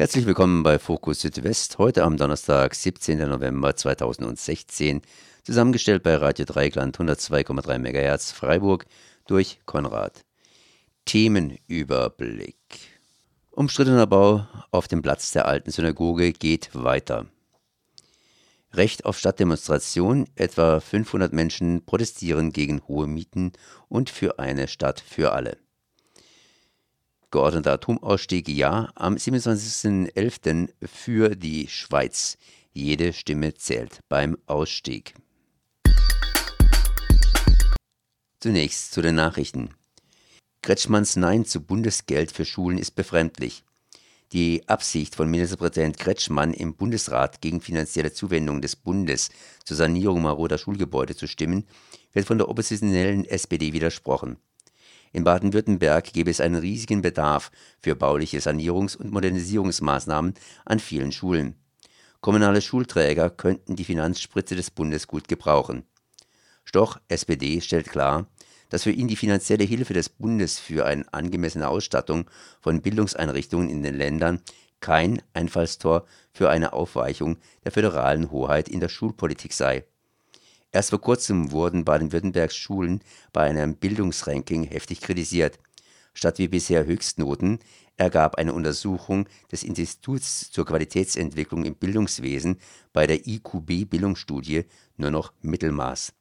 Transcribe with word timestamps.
Herzlich 0.00 0.24
willkommen 0.24 0.62
bei 0.62 0.78
Fokus 0.78 1.20
Südwest, 1.20 1.76
heute 1.76 2.04
am 2.04 2.16
Donnerstag, 2.16 2.74
17. 2.74 3.18
November 3.18 3.76
2016, 3.76 5.02
zusammengestellt 5.42 6.02
bei 6.02 6.16
Radio 6.16 6.46
Dreigland 6.46 6.96
102,3 6.96 7.76
MHz 7.76 8.32
Freiburg 8.32 8.86
durch 9.26 9.60
Konrad. 9.66 10.24
Themenüberblick. 11.04 12.56
Umstrittener 13.50 14.06
Bau 14.06 14.46
auf 14.70 14.88
dem 14.88 15.02
Platz 15.02 15.32
der 15.32 15.46
alten 15.46 15.70
Synagoge 15.70 16.32
geht 16.32 16.70
weiter. 16.72 17.26
Recht 18.72 19.04
auf 19.04 19.18
Stadtdemonstration, 19.18 20.30
etwa 20.34 20.80
500 20.80 21.34
Menschen 21.34 21.84
protestieren 21.84 22.52
gegen 22.52 22.80
hohe 22.88 23.06
Mieten 23.06 23.52
und 23.90 24.08
für 24.08 24.38
eine 24.38 24.66
Stadt 24.66 24.98
für 24.98 25.32
alle. 25.34 25.58
Geordneter 27.30 27.74
Atomausstieg 27.74 28.48
ja, 28.48 28.90
am 28.96 29.14
27.11. 29.14 30.70
für 30.84 31.36
die 31.36 31.68
Schweiz. 31.68 32.36
Jede 32.72 33.12
Stimme 33.12 33.54
zählt 33.54 34.00
beim 34.08 34.36
Ausstieg. 34.46 35.14
Zunächst 38.40 38.92
zu 38.92 39.00
den 39.00 39.14
Nachrichten. 39.14 39.70
Kretschmanns 40.62 41.14
Nein 41.14 41.44
zu 41.44 41.60
Bundesgeld 41.60 42.32
für 42.32 42.44
Schulen 42.44 42.78
ist 42.78 42.96
befremdlich. 42.96 43.62
Die 44.32 44.68
Absicht 44.68 45.14
von 45.14 45.30
Ministerpräsident 45.30 45.98
Kretschmann 45.98 46.52
im 46.52 46.74
Bundesrat 46.74 47.40
gegen 47.40 47.60
finanzielle 47.60 48.12
Zuwendungen 48.12 48.62
des 48.62 48.74
Bundes 48.74 49.30
zur 49.64 49.76
Sanierung 49.76 50.22
maroder 50.22 50.58
Schulgebäude 50.58 51.14
zu 51.14 51.28
stimmen, 51.28 51.66
wird 52.12 52.26
von 52.26 52.38
der 52.38 52.48
oppositionellen 52.48 53.24
SPD 53.24 53.72
widersprochen. 53.72 54.36
In 55.12 55.24
Baden-Württemberg 55.24 56.12
gäbe 56.12 56.30
es 56.30 56.40
einen 56.40 56.56
riesigen 56.56 57.02
Bedarf 57.02 57.50
für 57.80 57.96
bauliche 57.96 58.38
Sanierungs- 58.38 58.96
und 58.96 59.10
Modernisierungsmaßnahmen 59.12 60.34
an 60.64 60.78
vielen 60.78 61.10
Schulen. 61.10 61.56
Kommunale 62.20 62.60
Schulträger 62.60 63.30
könnten 63.30 63.76
die 63.76 63.84
Finanzspritze 63.84 64.54
des 64.54 64.70
Bundes 64.70 65.08
gut 65.08 65.26
gebrauchen. 65.26 65.84
Stoch, 66.64 66.98
SPD, 67.08 67.60
stellt 67.60 67.88
klar, 67.88 68.28
dass 68.68 68.84
für 68.84 68.92
ihn 68.92 69.08
die 69.08 69.16
finanzielle 69.16 69.64
Hilfe 69.64 69.94
des 69.94 70.08
Bundes 70.08 70.58
für 70.60 70.86
eine 70.86 71.12
angemessene 71.12 71.66
Ausstattung 71.66 72.30
von 72.60 72.82
Bildungseinrichtungen 72.82 73.68
in 73.68 73.82
den 73.82 73.96
Ländern 73.96 74.40
kein 74.80 75.22
Einfallstor 75.34 76.06
für 76.32 76.50
eine 76.50 76.72
Aufweichung 76.72 77.38
der 77.64 77.72
föderalen 77.72 78.30
Hoheit 78.30 78.68
in 78.68 78.80
der 78.80 78.88
Schulpolitik 78.88 79.52
sei. 79.52 79.84
Erst 80.72 80.90
vor 80.90 81.00
kurzem 81.00 81.50
wurden 81.50 81.84
Baden-Württembergs 81.84 82.54
Schulen 82.54 83.00
bei 83.32 83.42
einem 83.42 83.74
Bildungsranking 83.74 84.64
heftig 84.64 85.00
kritisiert. 85.00 85.58
Statt 86.14 86.38
wie 86.38 86.48
bisher 86.48 86.86
Höchstnoten 86.86 87.58
ergab 87.96 88.36
eine 88.36 88.52
Untersuchung 88.52 89.28
des 89.50 89.62
Instituts 89.62 90.50
zur 90.50 90.64
Qualitätsentwicklung 90.66 91.64
im 91.64 91.74
Bildungswesen 91.74 92.58
bei 92.92 93.06
der 93.06 93.26
IQB 93.26 93.88
Bildungsstudie 93.90 94.64
nur 94.96 95.10
noch 95.10 95.32
Mittelmaß. 95.42 96.12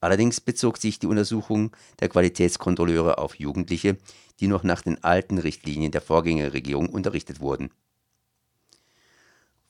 Allerdings 0.00 0.40
bezog 0.40 0.78
sich 0.78 0.98
die 0.98 1.06
Untersuchung 1.06 1.74
der 2.00 2.08
Qualitätskontrolleure 2.08 3.18
auf 3.18 3.36
Jugendliche, 3.36 3.96
die 4.40 4.48
noch 4.48 4.62
nach 4.62 4.82
den 4.82 5.02
alten 5.02 5.38
Richtlinien 5.38 5.92
der 5.92 6.02
Vorgängerregierung 6.02 6.88
unterrichtet 6.88 7.40
wurden. 7.40 7.70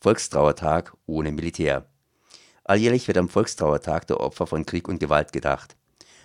Volkstrauertag 0.01 0.97
ohne 1.07 1.31
Militär. 1.31 1.89
Alljährlich 2.65 3.07
wird 3.09 3.19
am 3.19 3.29
Volkstrauertag 3.29 4.07
der 4.07 4.21
Opfer 4.21 4.47
von 4.47 4.65
Krieg 4.65 4.89
und 4.89 4.99
Gewalt 4.99 5.33
gedacht. 5.33 5.77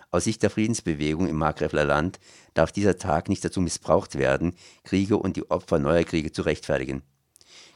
Aus 0.09 0.23
Sicht 0.23 0.41
der 0.41 0.49
Friedensbewegung 0.49 1.27
im 1.27 1.35
Markgräfler 1.35 1.83
Land 1.83 2.19
darf 2.53 2.71
dieser 2.71 2.97
Tag 2.97 3.27
nicht 3.27 3.43
dazu 3.43 3.59
missbraucht 3.59 4.17
werden, 4.17 4.55
Kriege 4.85 5.17
und 5.17 5.35
die 5.35 5.51
Opfer 5.51 5.79
neuer 5.79 6.05
Kriege 6.05 6.31
zu 6.31 6.43
rechtfertigen. 6.43 7.03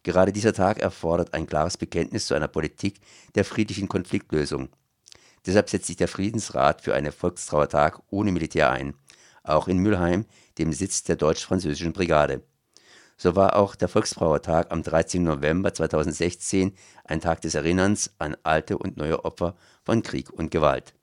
Gerade 0.03 0.31
dieser 0.31 0.53
Tag 0.53 0.79
erfordert 0.79 1.33
ein 1.33 1.45
klares 1.45 1.77
Bekenntnis 1.77 2.25
zu 2.25 2.33
einer 2.35 2.47
Politik 2.47 3.01
der 3.35 3.43
friedlichen 3.43 3.89
Konfliktlösung. 3.89 4.69
Deshalb 5.45 5.69
setzt 5.69 5.87
sich 5.87 5.97
der 5.97 6.07
Friedensrat 6.07 6.81
für 6.81 6.95
einen 6.95 7.11
Volkstrauertag 7.11 8.01
ohne 8.09 8.31
Militär 8.31 8.71
ein, 8.71 8.95
auch 9.43 9.67
in 9.67 9.77
Mülheim, 9.77 10.25
dem 10.57 10.71
Sitz 10.71 11.03
der 11.03 11.17
deutsch-französischen 11.17 11.91
Brigade. 11.91 12.43
So 13.23 13.37
war 13.37 13.55
auch 13.55 13.75
der 13.75 13.87
Volkstrauertag 13.87 14.69
am 14.69 14.83
13. 14.83 15.23
November 15.23 15.73
2016 15.73 16.73
ein 17.05 17.21
Tag 17.21 17.39
des 17.39 17.55
Erinnerns 17.55 18.11
an 18.17 18.35
alte 18.43 18.77
und 18.77 18.97
neue 18.97 19.23
Opfer 19.23 19.55
von 19.85 20.03
Krieg 20.03 20.29
und 20.29 20.51
Gewalt. 20.51 20.93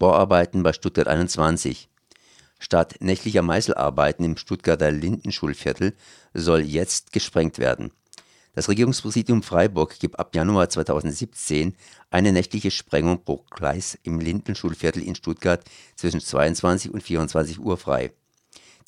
Bauarbeiten 0.00 0.64
bei 0.64 0.72
Stuttgart 0.72 1.06
21. 1.06 1.88
Statt 2.58 2.96
nächtlicher 2.98 3.42
Meißelarbeiten 3.42 4.24
im 4.24 4.36
Stuttgarter 4.36 4.90
Lindenschulviertel 4.90 5.94
soll 6.32 6.62
jetzt 6.62 7.12
gesprengt 7.12 7.60
werden. 7.60 7.92
Das 8.54 8.68
Regierungspräsidium 8.68 9.44
Freiburg 9.44 10.00
gibt 10.00 10.18
ab 10.18 10.34
Januar 10.34 10.68
2017 10.68 11.76
eine 12.10 12.32
nächtliche 12.32 12.72
Sprengung 12.72 13.24
pro 13.24 13.44
Gleis 13.50 13.96
im 14.02 14.18
Lindenschulviertel 14.18 15.04
in 15.04 15.14
Stuttgart 15.14 15.62
zwischen 15.94 16.18
22 16.18 16.92
und 16.92 17.04
24 17.04 17.60
Uhr 17.60 17.76
frei. 17.76 18.12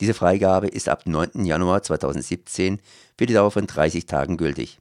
Diese 0.01 0.15
Freigabe 0.15 0.69
ist 0.69 0.89
ab 0.89 1.07
9. 1.07 1.45
Januar 1.45 1.83
2017 1.83 2.81
für 3.17 3.27
die 3.27 3.33
Dauer 3.33 3.51
von 3.51 3.67
30 3.67 4.07
Tagen 4.07 4.37
gültig. 4.37 4.79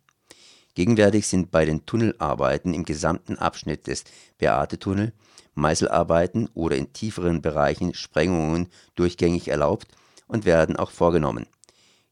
Gegenwärtig 0.74 1.28
sind 1.28 1.52
bei 1.52 1.64
den 1.64 1.86
Tunnelarbeiten 1.86 2.74
im 2.74 2.84
gesamten 2.84 3.38
Abschnitt 3.38 3.88
des 3.88 4.04
Beate-Tunnel 4.38 5.14
Meißelarbeiten 5.56 6.50
oder 6.54 6.76
in 6.76 6.92
tieferen 6.94 7.42
Bereichen 7.42 7.94
Sprengungen 7.94 8.68
durchgängig 8.96 9.48
erlaubt 9.48 9.88
und 10.28 10.46
werden 10.46 10.76
auch 10.76 10.92
vorgenommen. 10.92 11.48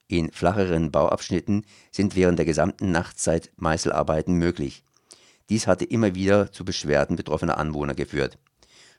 In 0.08 0.31
flacheren 0.31 0.92
Bauabschnitten 0.92 1.66
sind 1.92 2.16
während 2.16 2.40
der 2.40 2.46
gesamten 2.46 2.92
Nachtzeit 2.92 3.52
Meißelarbeiten 3.58 4.36
möglich. 4.36 4.84
Dies 5.50 5.68
hatte 5.68 5.86
immer 5.86 6.16
wieder 6.16 6.52
zu 6.52 6.63
Beschwerden 6.63 7.16
betroffener 7.16 7.58
Anwohner 7.58 7.96
geführt. 7.96 8.38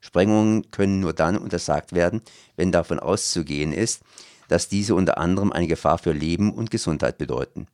Sprengungen 0.05 0.71
können 0.71 1.01
nur 1.01 1.15
dann 1.15 1.39
untersagt 1.39 1.95
werden, 1.95 2.21
wenn 2.57 2.71
davon 2.71 2.99
auszugehen 2.99 3.73
ist, 3.73 4.03
dass 4.49 4.69
diese 4.69 4.95
unter 4.95 5.17
anderem 5.17 5.51
eine 5.51 5.67
Gefahr 5.67 5.97
für 5.97 6.13
Leben 6.13 6.53
und 6.53 6.71
Gesundheit 6.71 7.17
bedeuten. 7.17 7.69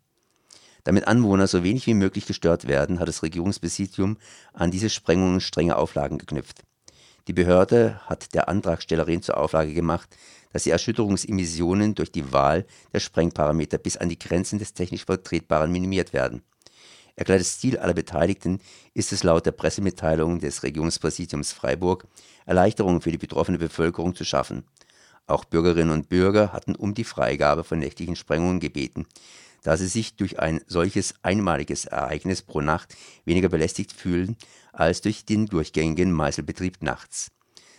Damit 0.85 1.09
Anwohner 1.09 1.49
so 1.49 1.65
wenig 1.65 1.89
wie 1.89 1.95
möglich 1.95 2.27
gestört 2.27 2.69
werden, 2.69 3.01
hat 3.01 3.09
das 3.09 3.25
Regierungspräsidium 3.25 4.17
an 4.53 4.71
diese 4.71 4.91
Sprengungen 4.91 5.41
strenge 5.41 5.75
Auflagen 5.75 6.19
geknüpft. 6.19 6.63
Die 7.27 7.33
Behörde 7.33 8.01
hat 8.07 8.33
der 8.33 8.49
Antragstellerin 8.49 9.23
zur 9.23 9.37
Auflage 9.37 9.75
gemacht, 9.75 10.17
dass 10.53 10.63
die 10.63 10.71
Erschütterungsemissionen 10.71 11.97
durch 11.97 12.13
die 12.13 12.33
Wahl 12.33 12.65
der 12.93 13.01
Sprengparameter 13.01 13.79
bis 13.79 13.97
an 13.97 14.09
die 14.09 14.19
Grenzen 14.19 14.61
des 14.61 14.73
technisch 14.73 15.05
Vertretbaren 15.05 15.73
minimiert 15.73 16.13
werden. 16.13 16.43
Erklärtes 17.21 17.61
Ziel 17.61 17.77
aller 17.77 17.93
Beteiligten 17.93 18.61
ist 18.95 19.13
es 19.13 19.25
laut 19.25 19.45
der 19.45 19.51
Pressemitteilung 19.51 20.41
des 20.41 20.63
Regierungspräsidiums 20.63 21.53
Freiburg, 21.53 22.07
Erleichterungen 22.47 23.03
für 23.03 23.13
die 23.13 23.19
betroffene 23.19 23.59
Bevölkerung 23.59 24.15
zu 24.15 24.25
schaffen. 24.25 24.65
Auch 25.27 25.45
Bürgerinnen 25.45 25.93
und 25.93 26.09
Bürger 26.09 26.55
hatten 26.55 26.75
um 26.75 26.95
die 26.95 27.05
Freigabe 27.05 27.63
von 27.63 27.79
nächtlichen 27.79 28.17
Sprengungen 28.17 28.59
gebeten, 28.59 29.07
da 29.63 29.77
sie 29.77 29.87
sich 29.87 30.17
durch 30.17 30.41
ein 30.41 30.63
solches 30.67 31.15
einmaliges 31.21 31.85
Ereignis 31.85 32.41
pro 32.41 32.63
Nacht 32.63 32.97
weniger 33.27 33.51
belästigt 33.51 33.93
fühlen 33.93 34.39
als 34.73 35.03
durch 35.03 35.27
den 35.27 35.45
durchgängigen 35.45 36.13
Meißelbetrieb 36.13 36.83
nachts. 36.83 37.33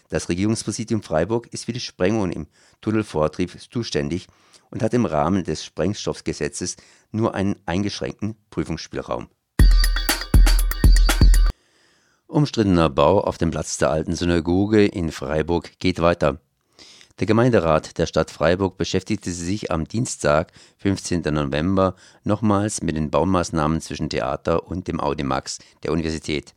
Das 0.10 0.30
Regierungspräsidium 0.30 1.02
Freiburg 1.02 1.48
ist 1.52 1.66
für 1.66 1.74
die 1.74 1.80
Sprengungen 1.80 2.32
im 2.32 2.46
Tunnelvortrieb 2.80 3.58
zuständig 3.72 4.28
und 4.72 4.82
hat 4.82 4.94
im 4.94 5.06
Rahmen 5.06 5.44
des 5.44 5.64
Sprengstoffgesetzes 5.64 6.78
nur 7.12 7.36
einen 7.36 7.56
eingeschränkten 7.66 8.36
Prüfungsspielraum. 8.50 9.28
Umstrittener 12.28 12.90
Bau 12.90 13.20
auf 13.20 13.38
dem 13.38 13.52
Platz 13.52 13.78
der 13.78 13.92
alten 13.92 14.16
Synagoge 14.16 14.86
in 14.86 15.12
Freiburg 15.12 15.78
geht 15.80 16.02
weiter. 16.02 16.40
Der 17.20 17.28
Gemeinderat 17.28 17.98
der 17.98 18.06
Stadt 18.06 18.32
Freiburg 18.32 18.78
beschäftigte 18.78 19.32
sich 19.32 19.70
am 19.70 19.86
Dienstag, 19.86 20.54
15. 20.78 21.22
November, 21.24 21.96
nochmals 22.24 22.82
mit 22.82 22.96
den 22.96 23.12
Baumaßnahmen 23.12 23.82
zwischen 23.82 24.10
Theater 24.10 24.66
und 24.66 24.88
dem 24.88 25.00
Audimax 25.02 25.60
der 25.84 25.92
Universität. 25.92 26.56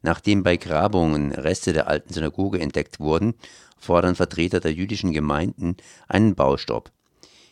Nachdem 0.00 0.42
bei 0.42 0.56
Grabungen 0.56 1.32
Reste 1.32 1.72
der 1.72 1.88
alten 1.88 2.14
Synagoge 2.14 2.60
entdeckt 2.60 3.00
wurden, 3.00 3.34
fordern 3.78 4.14
Vertreter 4.14 4.60
der 4.60 4.72
jüdischen 4.72 5.12
Gemeinden 5.12 5.76
einen 6.08 6.34
Baustopp. 6.34 6.90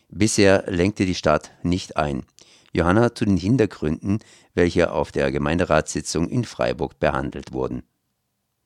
Bisher 0.09 0.65
lenkte 0.67 1.05
die 1.05 1.15
Stadt 1.15 1.53
nicht 1.63 1.97
ein. 1.97 2.25
Johanna 2.73 3.15
zu 3.15 3.25
den 3.25 3.37
Hintergründen, 3.37 4.21
welche 4.55 4.93
auf 4.93 5.13
der 5.13 5.31
Gemeinderatssitzung 5.31 6.29
in 6.29 6.45
Freiburg 6.45 6.99
behandelt 6.99 7.53
wurden. 7.53 7.83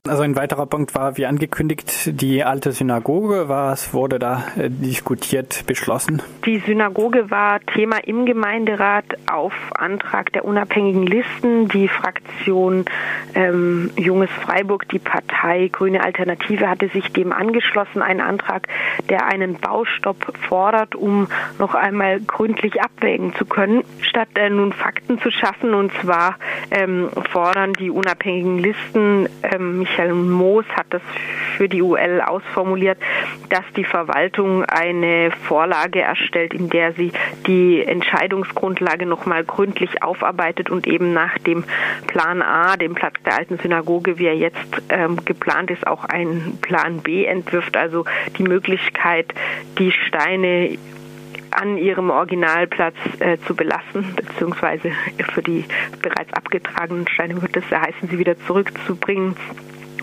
Also 0.05 0.23
ein 0.23 0.35
weiterer 0.35 0.65
Punkt 0.65 0.95
war, 0.95 1.15
wie 1.15 1.25
angekündigt, 1.25 2.19
die 2.19 2.43
alte 2.43 2.73
Synagoge. 2.73 3.47
Was 3.47 3.93
wurde 3.93 4.19
da 4.19 4.43
äh, 4.57 4.69
diskutiert, 4.69 5.63
beschlossen? 5.65 6.21
Die 6.45 6.59
Synagoge 6.59 7.31
war 7.31 7.61
Thema 7.61 8.03
im 8.03 8.25
Gemeinderat 8.25 9.05
auf 9.31 9.53
Antrag 9.73 10.33
der 10.33 10.43
unabhängigen 10.43 11.07
Listen. 11.07 11.69
Die 11.69 11.87
Fraktion 11.87 12.83
ähm, 13.33 13.91
Junges 13.95 14.29
Freiburg, 14.29 14.89
die 14.89 14.99
Partei 14.99 15.69
Grüne 15.69 16.03
Alternative, 16.03 16.69
hatte 16.69 16.89
sich 16.89 17.13
dem 17.13 17.31
angeschlossen. 17.31 18.01
Ein 18.01 18.19
Antrag, 18.19 18.67
der 19.07 19.27
einen 19.27 19.53
Baustopp 19.53 20.37
fordert, 20.49 20.95
um 20.95 21.29
noch 21.59 21.75
einmal 21.75 22.19
gründlich 22.19 22.81
abwägen 22.81 23.33
zu 23.35 23.45
können, 23.45 23.85
statt 24.01 24.27
äh, 24.35 24.49
nun 24.49 24.73
Fakten 24.73 25.21
zu 25.21 25.31
schaffen. 25.31 25.73
Und 25.73 25.93
zwar 26.01 26.35
ähm, 26.71 27.09
fordern 27.31 27.71
die 27.71 27.89
unabhängigen 27.89 28.59
Listen 28.59 29.29
ähm, 29.43 29.87
Michael 29.93 30.15
Moos 30.15 30.65
hat 30.75 30.87
das 30.89 31.03
für 31.55 31.69
die 31.69 31.83
UL 31.83 32.19
ausformuliert, 32.25 32.97
dass 33.49 33.63
die 33.77 33.83
Verwaltung 33.83 34.65
eine 34.65 35.29
Vorlage 35.43 36.01
erstellt, 36.01 36.51
in 36.51 36.67
der 36.67 36.93
sie 36.93 37.11
die 37.45 37.85
Entscheidungsgrundlage 37.85 39.05
nochmal 39.05 39.43
gründlich 39.43 40.01
aufarbeitet 40.01 40.71
und 40.71 40.87
eben 40.87 41.13
nach 41.13 41.37
dem 41.37 41.63
Plan 42.07 42.41
A, 42.41 42.75
dem 42.75 42.95
Platz 42.95 43.13
der 43.23 43.37
alten 43.37 43.59
Synagoge, 43.59 44.17
wie 44.17 44.25
er 44.25 44.35
jetzt 44.35 44.57
ähm, 44.89 45.23
geplant 45.25 45.69
ist, 45.69 45.85
auch 45.85 46.05
einen 46.05 46.57
Plan 46.59 47.01
B 47.01 47.25
entwirft, 47.25 47.77
also 47.77 48.05
die 48.39 48.43
Möglichkeit, 48.43 49.31
die 49.77 49.91
Steine 49.91 50.79
an 51.51 51.77
ihrem 51.77 52.09
Originalplatz 52.09 52.95
äh, 53.19 53.37
zu 53.45 53.55
belassen, 53.55 54.15
beziehungsweise 54.15 54.91
für 55.35 55.43
die 55.43 55.65
bereits 56.01 56.33
abgetragenen 56.33 57.07
Steine 57.07 57.39
wird 57.39 57.55
es 57.55 57.69
heißen, 57.69 58.09
sie 58.09 58.17
wieder 58.17 58.35
zurückzubringen 58.47 59.35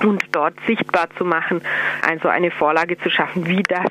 und 0.04 0.24
dort 0.32 0.54
sichtbar 0.66 1.08
zu 1.16 1.24
machen, 1.24 1.60
also 2.08 2.28
eine 2.28 2.50
Vorlage 2.50 2.98
zu 2.98 3.10
schaffen, 3.10 3.46
wie 3.46 3.62
das 3.62 3.90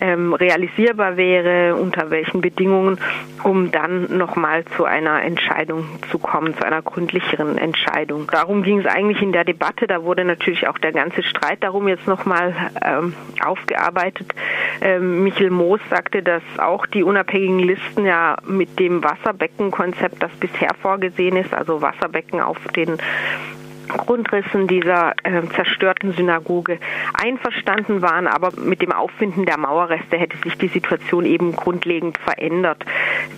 ähm, 0.00 0.34
realisierbar 0.34 1.16
wäre, 1.16 1.76
unter 1.76 2.10
welchen 2.10 2.40
Bedingungen, 2.40 2.98
um 3.42 3.70
dann 3.70 4.16
nochmal 4.16 4.64
zu 4.76 4.84
einer 4.84 5.22
Entscheidung 5.22 5.84
zu 6.10 6.18
kommen, 6.18 6.56
zu 6.56 6.64
einer 6.64 6.82
gründlicheren 6.82 7.58
Entscheidung. 7.58 8.26
Darum 8.30 8.62
ging 8.62 8.80
es 8.80 8.86
eigentlich 8.86 9.22
in 9.22 9.32
der 9.32 9.44
Debatte. 9.44 9.86
Da 9.86 10.02
wurde 10.02 10.24
natürlich 10.24 10.66
auch 10.68 10.78
der 10.78 10.92
ganze 10.92 11.22
Streit 11.22 11.62
darum 11.62 11.88
jetzt 11.88 12.06
nochmal 12.06 12.54
ähm, 12.84 13.14
aufgearbeitet. 13.44 14.34
Ähm, 14.80 15.22
Michel 15.22 15.50
Moos 15.50 15.80
sagte, 15.90 16.22
dass 16.22 16.42
auch 16.58 16.86
die 16.86 17.02
unabhängigen 17.02 17.60
Listen 17.60 18.04
ja 18.04 18.36
mit 18.44 18.78
dem 18.78 19.04
Wasserbeckenkonzept, 19.04 20.22
das 20.22 20.32
bisher 20.32 20.70
vorgesehen 20.80 21.36
ist, 21.36 21.54
also 21.54 21.82
Wasserbecken 21.82 22.40
auf 22.40 22.58
den 22.74 22.98
Grundrissen 23.88 24.66
dieser 24.66 25.14
äh, 25.22 25.42
zerstörten 25.54 26.12
Synagoge 26.12 26.78
einverstanden 27.14 28.02
waren, 28.02 28.26
aber 28.26 28.52
mit 28.56 28.82
dem 28.82 28.92
Auffinden 28.92 29.44
der 29.44 29.58
Mauerreste 29.58 30.16
hätte 30.16 30.36
sich 30.38 30.56
die 30.56 30.68
Situation 30.68 31.24
eben 31.24 31.54
grundlegend 31.54 32.18
verändert. 32.18 32.84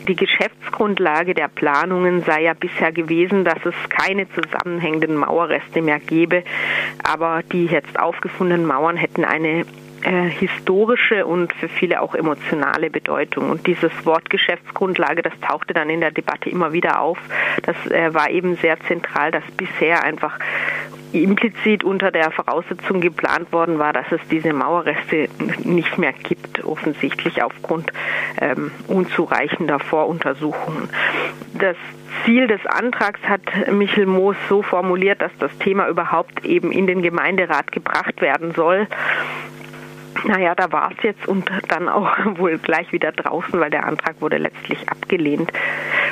Die 0.08 0.16
Geschäftsgrundlage 0.16 1.34
der 1.34 1.48
Planungen 1.48 2.22
sei 2.22 2.42
ja 2.42 2.54
bisher 2.54 2.92
gewesen, 2.92 3.44
dass 3.44 3.64
es 3.64 3.74
keine 3.88 4.26
zusammenhängenden 4.30 5.16
Mauerreste 5.16 5.82
mehr 5.82 6.00
gäbe, 6.00 6.44
aber 7.02 7.42
die 7.52 7.66
jetzt 7.66 7.98
aufgefundenen 7.98 8.66
Mauern 8.66 8.96
hätten 8.96 9.24
eine 9.24 9.64
äh, 10.04 10.28
historische 10.28 11.26
und 11.26 11.52
für 11.54 11.68
viele 11.68 12.02
auch 12.02 12.14
emotionale 12.14 12.90
Bedeutung. 12.90 13.50
Und 13.50 13.66
dieses 13.66 13.90
Wort 14.04 14.28
Geschäftsgrundlage, 14.30 15.22
das 15.22 15.32
tauchte 15.40 15.72
dann 15.72 15.88
in 15.88 16.00
der 16.00 16.10
Debatte 16.10 16.50
immer 16.50 16.72
wieder 16.72 17.00
auf. 17.00 17.18
Das 17.62 17.76
äh, 17.90 18.12
war 18.12 18.30
eben 18.30 18.56
sehr 18.56 18.78
zentral, 18.80 19.30
dass 19.30 19.44
bisher 19.56 20.04
einfach 20.04 20.38
implizit 21.12 21.84
unter 21.84 22.10
der 22.10 22.30
Voraussetzung 22.32 23.00
geplant 23.00 23.52
worden 23.52 23.78
war, 23.78 23.92
dass 23.92 24.10
es 24.10 24.20
diese 24.30 24.52
Mauerreste 24.52 25.28
nicht 25.62 25.96
mehr 25.96 26.12
gibt, 26.12 26.64
offensichtlich 26.64 27.42
aufgrund 27.42 27.92
ähm, 28.40 28.72
unzureichender 28.88 29.78
Voruntersuchungen. 29.78 30.88
Das 31.54 31.76
Ziel 32.24 32.46
des 32.46 32.64
Antrags 32.66 33.20
hat 33.22 33.42
Michel 33.72 34.06
Moos 34.06 34.36
so 34.48 34.62
formuliert, 34.62 35.22
dass 35.22 35.32
das 35.38 35.56
Thema 35.58 35.88
überhaupt 35.88 36.44
eben 36.44 36.72
in 36.72 36.86
den 36.86 37.02
Gemeinderat 37.02 37.72
gebracht 37.72 38.20
werden 38.20 38.52
soll 38.54 38.86
naja, 40.24 40.54
da 40.54 40.70
war 40.72 40.90
es 40.96 41.02
jetzt 41.02 41.26
und 41.28 41.50
dann 41.68 41.88
auch 41.88 42.10
wohl 42.38 42.58
gleich 42.58 42.92
wieder 42.92 43.12
draußen, 43.12 43.58
weil 43.60 43.70
der 43.70 43.86
Antrag 43.86 44.20
wurde 44.20 44.38
letztlich 44.38 44.88
abgelehnt. 44.88 45.52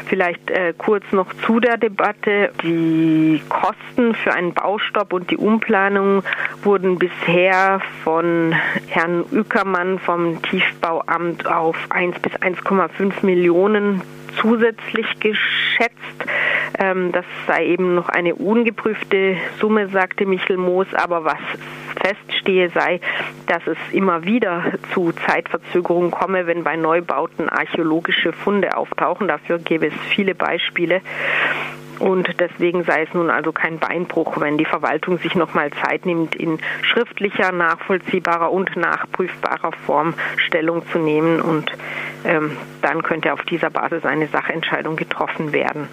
Vielleicht 0.06 0.50
äh, 0.50 0.74
kurz 0.76 1.04
noch 1.12 1.32
zu 1.46 1.60
der 1.60 1.76
Debatte. 1.76 2.52
Die 2.62 3.40
Kosten 3.48 4.14
für 4.14 4.32
einen 4.32 4.52
Baustopp 4.52 5.12
und 5.12 5.30
die 5.30 5.36
Umplanung 5.36 6.22
wurden 6.62 6.98
bisher 6.98 7.80
von 8.04 8.54
Herrn 8.88 9.24
Ückermann 9.32 9.98
vom 9.98 10.42
Tiefbauamt 10.42 11.46
auf 11.46 11.76
1 11.90 12.18
bis 12.20 12.32
1,5 12.32 13.24
Millionen 13.24 14.02
zusätzlich 14.40 15.06
geschätzt. 15.20 15.96
Ähm, 16.78 17.12
das 17.12 17.24
sei 17.46 17.66
eben 17.66 17.94
noch 17.94 18.08
eine 18.08 18.34
ungeprüfte 18.34 19.36
Summe, 19.60 19.88
sagte 19.88 20.26
Michel 20.26 20.56
Moos, 20.56 20.86
aber 20.94 21.24
was 21.24 21.38
feststehe, 22.00 22.70
sei, 22.70 23.00
dass 23.46 23.66
es 23.66 23.78
immer 23.92 24.24
wieder 24.24 24.72
zu 24.92 25.12
Zeitverzögerungen 25.12 26.10
komme, 26.10 26.46
wenn 26.46 26.64
bei 26.64 26.76
Neubauten 26.76 27.48
archäologische 27.48 28.32
Funde 28.32 28.76
auftauchen. 28.76 29.28
Dafür 29.28 29.58
gäbe 29.58 29.86
es 29.86 29.94
viele 30.08 30.34
Beispiele. 30.34 31.00
Und 32.02 32.40
deswegen 32.40 32.82
sei 32.82 33.04
es 33.04 33.14
nun 33.14 33.30
also 33.30 33.52
kein 33.52 33.78
Beinbruch, 33.78 34.40
wenn 34.40 34.58
die 34.58 34.64
Verwaltung 34.64 35.18
sich 35.18 35.36
nochmal 35.36 35.70
Zeit 35.70 36.04
nimmt, 36.04 36.34
in 36.34 36.58
schriftlicher, 36.82 37.52
nachvollziehbarer 37.52 38.50
und 38.50 38.76
nachprüfbarer 38.76 39.70
Form 39.86 40.14
Stellung 40.36 40.84
zu 40.88 40.98
nehmen. 40.98 41.40
Und 41.40 41.70
ähm, 42.24 42.56
dann 42.80 43.04
könnte 43.04 43.32
auf 43.32 43.42
dieser 43.42 43.70
Basis 43.70 44.04
eine 44.04 44.26
Sachentscheidung 44.26 44.96
getroffen 44.96 45.52
werden. 45.52 45.86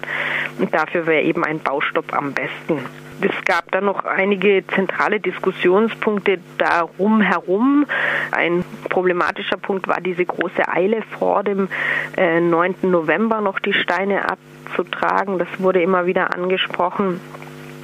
Und 0.58 0.74
dafür 0.74 1.06
wäre 1.06 1.22
eben 1.22 1.44
ein 1.44 1.60
Baustopp 1.60 2.12
am 2.12 2.32
besten 2.32 2.80
es 3.22 3.44
gab 3.44 3.70
dann 3.72 3.84
noch 3.84 4.04
einige 4.04 4.64
zentrale 4.74 5.20
Diskussionspunkte 5.20 6.38
darum 6.58 7.20
herum. 7.20 7.86
Ein 8.30 8.64
problematischer 8.88 9.58
Punkt 9.58 9.88
war 9.88 10.00
diese 10.00 10.24
große 10.24 10.66
Eile 10.66 11.02
vor 11.18 11.44
dem 11.44 11.68
äh, 12.16 12.40
9. 12.40 12.76
November 12.82 13.40
noch 13.40 13.58
die 13.58 13.74
Steine 13.74 14.30
abzutragen. 14.70 15.38
Das 15.38 15.48
wurde 15.58 15.82
immer 15.82 16.06
wieder 16.06 16.34
angesprochen 16.34 17.20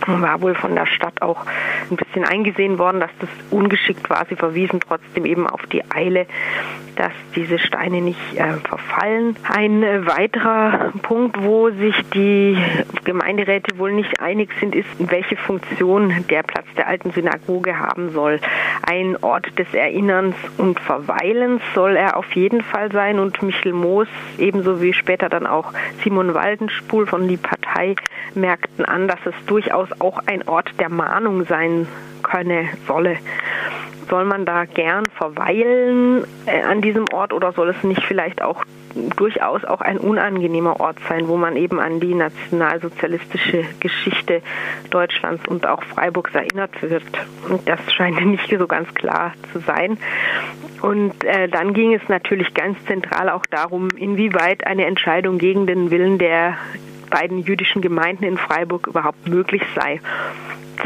war 0.06 0.40
wohl 0.40 0.54
von 0.54 0.74
der 0.74 0.86
Stadt 0.86 1.22
auch 1.22 1.44
ein 1.90 1.96
bisschen 1.96 2.24
eingesehen 2.24 2.78
worden, 2.78 3.00
dass 3.00 3.10
das 3.20 3.28
ungeschickt 3.50 4.08
war. 4.08 4.24
Sie 4.28 4.36
verwiesen 4.36 4.80
trotzdem 4.80 5.24
eben 5.24 5.46
auf 5.46 5.66
die 5.66 5.82
Eile, 5.90 6.26
dass 6.96 7.12
diese 7.34 7.58
Steine 7.58 8.00
nicht 8.00 8.18
äh, 8.34 8.54
verfallen. 8.54 9.36
Ein 9.48 9.82
äh, 9.82 10.06
weiterer 10.06 10.92
Punkt, 11.02 11.42
wo 11.42 11.70
sich 11.70 11.94
die 12.14 12.56
Gemeinderäte 13.04 13.78
wohl 13.78 13.92
nicht 13.92 14.20
einig 14.20 14.50
sind, 14.58 14.74
ist, 14.74 14.88
welche 14.98 15.36
Funktion 15.36 16.24
der 16.30 16.42
Platz 16.42 16.66
der 16.76 16.88
alten 16.88 17.12
Synagoge 17.12 17.78
haben 17.78 18.10
soll. 18.10 18.40
Ein 18.82 19.16
Ort 19.22 19.58
des 19.58 19.72
Erinnerns 19.74 20.36
und 20.56 20.80
Verweilens 20.80 21.62
soll 21.74 21.96
er 21.96 22.16
auf 22.16 22.32
jeden 22.32 22.62
Fall 22.62 22.90
sein 22.90 23.18
und 23.18 23.42
Michel 23.42 23.72
Moos 23.72 24.08
ebenso 24.38 24.80
wie 24.80 24.92
später 24.92 25.28
dann 25.28 25.46
auch 25.46 25.72
Simon 26.02 26.34
Waldenspul 26.34 27.06
von 27.06 27.28
die 27.28 27.36
Partei 27.36 27.96
merkten 28.34 28.84
an, 28.84 29.06
dass 29.06 29.20
es 29.26 29.34
durchaus 29.46 29.88
auch 29.98 30.20
ein 30.26 30.46
Ort 30.48 30.70
der 30.78 30.88
Mahnung 30.88 31.44
sein 31.46 31.86
könne, 32.22 32.68
solle. 32.86 33.18
Soll 34.08 34.24
man 34.24 34.44
da 34.44 34.64
gern 34.64 35.04
verweilen 35.06 36.24
äh, 36.46 36.62
an 36.62 36.80
diesem 36.80 37.06
Ort 37.12 37.32
oder 37.32 37.52
soll 37.52 37.70
es 37.70 37.82
nicht 37.82 38.04
vielleicht 38.04 38.40
auch 38.40 38.64
durchaus 39.16 39.64
auch 39.64 39.80
ein 39.80 39.98
unangenehmer 39.98 40.80
Ort 40.80 40.96
sein, 41.08 41.28
wo 41.28 41.36
man 41.36 41.56
eben 41.56 41.80
an 41.80 42.00
die 42.00 42.14
nationalsozialistische 42.14 43.64
Geschichte 43.80 44.42
Deutschlands 44.90 45.46
und 45.46 45.66
auch 45.66 45.82
Freiburgs 45.82 46.34
erinnert 46.34 46.70
wird? 46.82 47.04
Und 47.48 47.68
das 47.68 47.80
scheint 47.92 48.24
nicht 48.26 48.48
so 48.48 48.66
ganz 48.66 48.92
klar 48.94 49.32
zu 49.52 49.60
sein. 49.60 49.98
Und 50.82 51.24
äh, 51.24 51.48
dann 51.48 51.74
ging 51.74 51.94
es 51.94 52.08
natürlich 52.08 52.54
ganz 52.54 52.78
zentral 52.86 53.28
auch 53.28 53.46
darum, 53.46 53.88
inwieweit 53.96 54.66
eine 54.66 54.86
Entscheidung 54.86 55.38
gegen 55.38 55.66
den 55.66 55.90
Willen 55.90 56.18
der 56.18 56.56
beiden 57.10 57.38
jüdischen 57.38 57.82
Gemeinden 57.82 58.24
in 58.24 58.38
Freiburg 58.38 58.86
überhaupt 58.86 59.28
möglich 59.28 59.62
sei. 59.74 60.00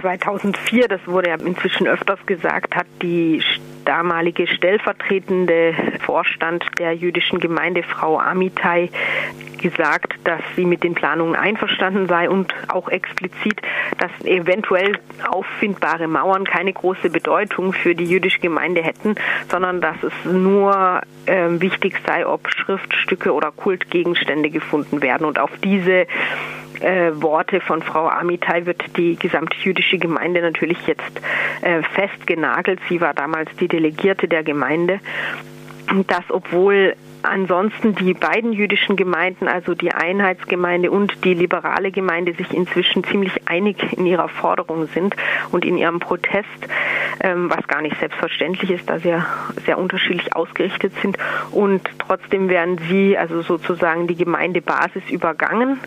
2004, 0.01 0.89
das 0.89 1.01
wurde 1.07 1.31
ja 1.31 1.35
inzwischen 1.37 1.87
öfters 1.87 2.25
gesagt, 2.27 2.77
hat 2.77 2.87
die 3.03 3.43
damalige 3.85 4.47
stellvertretende 4.47 5.75
Vorstand 6.05 6.65
der 6.79 6.95
jüdischen 6.95 7.41
Gemeinde, 7.41 7.83
Frau 7.83 8.19
Amitai, 8.19 8.91
gesagt, 9.61 10.15
dass 10.25 10.41
sie 10.57 10.65
mit 10.65 10.83
den 10.83 10.95
Planungen 10.95 11.37
einverstanden 11.37 12.07
sei 12.09 12.29
und 12.29 12.53
auch 12.69 12.89
explizit, 12.89 13.61
dass 13.99 14.11
eventuell 14.25 14.99
auffindbare 15.29 16.09
Mauern 16.09 16.45
keine 16.45 16.73
große 16.73 17.11
Bedeutung 17.11 17.73
für 17.73 17.95
die 17.95 18.07
jüdische 18.07 18.41
Gemeinde 18.41 18.83
hätten, 18.83 19.15
sondern 19.51 19.81
dass 19.81 19.97
es 20.03 20.13
nur 20.25 21.03
äh, 21.27 21.49
wichtig 21.61 21.97
sei, 22.07 22.27
ob 22.27 22.49
Schriftstücke 22.51 23.33
oder 23.33 23.53
Kultgegenstände 23.53 24.51
gefunden 24.51 25.03
werden. 25.03 25.27
Und 25.27 25.39
auf 25.39 25.51
diese 25.63 26.07
äh, 26.81 27.11
Worte 27.15 27.61
von 27.61 27.83
Frau 27.83 28.09
Amitai 28.09 28.67
wird 28.67 28.83
die 28.97 29.17
gesamte 29.17 29.57
jüdische 29.63 29.99
Gemeinde 29.99 30.41
natürlich 30.41 30.79
jetzt 30.87 31.21
äh, 31.63 31.83
festgenagelt. 31.95 32.81
Sie 32.89 33.01
war 33.01 33.15
damals 33.15 33.51
die 33.57 33.69
Delegierte 33.69 34.29
der 34.29 34.43
Gemeinde. 34.43 35.01
Das, 36.07 36.25
obwohl 36.29 36.95
ansonsten 37.23 37.95
die 37.95 38.15
beiden 38.15 38.53
jüdischen 38.53 38.97
Gemeinden, 38.97 39.49
also 39.49 39.75
die 39.75 39.93
Einheitsgemeinde 39.93 40.91
und 40.91 41.25
die 41.25 41.35
liberale 41.35 41.91
Gemeinde, 41.91 42.35
sich 42.35 42.53
inzwischen 42.53 43.05
ziemlich 43.05 43.40
einig 43.51 43.77
in 43.99 44.07
ihrer 44.07 44.29
Forderung 44.29 44.87
sind 44.89 45.17
und 45.51 45.65
in 45.65 45.77
ihrem 45.77 45.99
Protest, 45.99 46.47
ähm, 47.21 47.51
was 47.51 47.67
gar 47.67 47.83
nicht 47.83 47.99
selbstverständlich 47.99 48.71
ist, 48.71 48.89
da 48.89 48.99
sie 48.99 49.09
ja 49.09 49.27
sehr 49.67 49.79
unterschiedlich 49.79 50.37
ausgerichtet 50.37 50.93
sind. 51.03 51.19
Und 51.51 51.83
trotzdem 51.99 52.49
werden 52.49 52.79
sie, 52.89 53.19
also 53.19 53.43
sozusagen 53.43 54.07
die 54.07 54.15
Gemeindebasis 54.15 55.03
übergangen. 55.11 55.81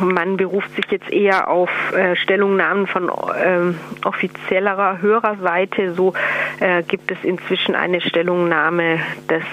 Man 0.00 0.36
beruft 0.36 0.74
sich 0.74 0.86
jetzt 0.90 1.10
eher 1.10 1.48
auf 1.48 1.70
äh, 1.92 2.16
Stellungnahmen 2.16 2.86
von 2.86 3.08
äh, 3.08 3.74
offizieller 4.04 5.00
Hörerseite. 5.00 5.94
So 5.94 6.14
äh, 6.60 6.82
gibt 6.82 7.10
es 7.10 7.18
inzwischen 7.22 7.74
eine 7.74 8.00
Stellungnahme 8.00 8.98
des 9.30 9.44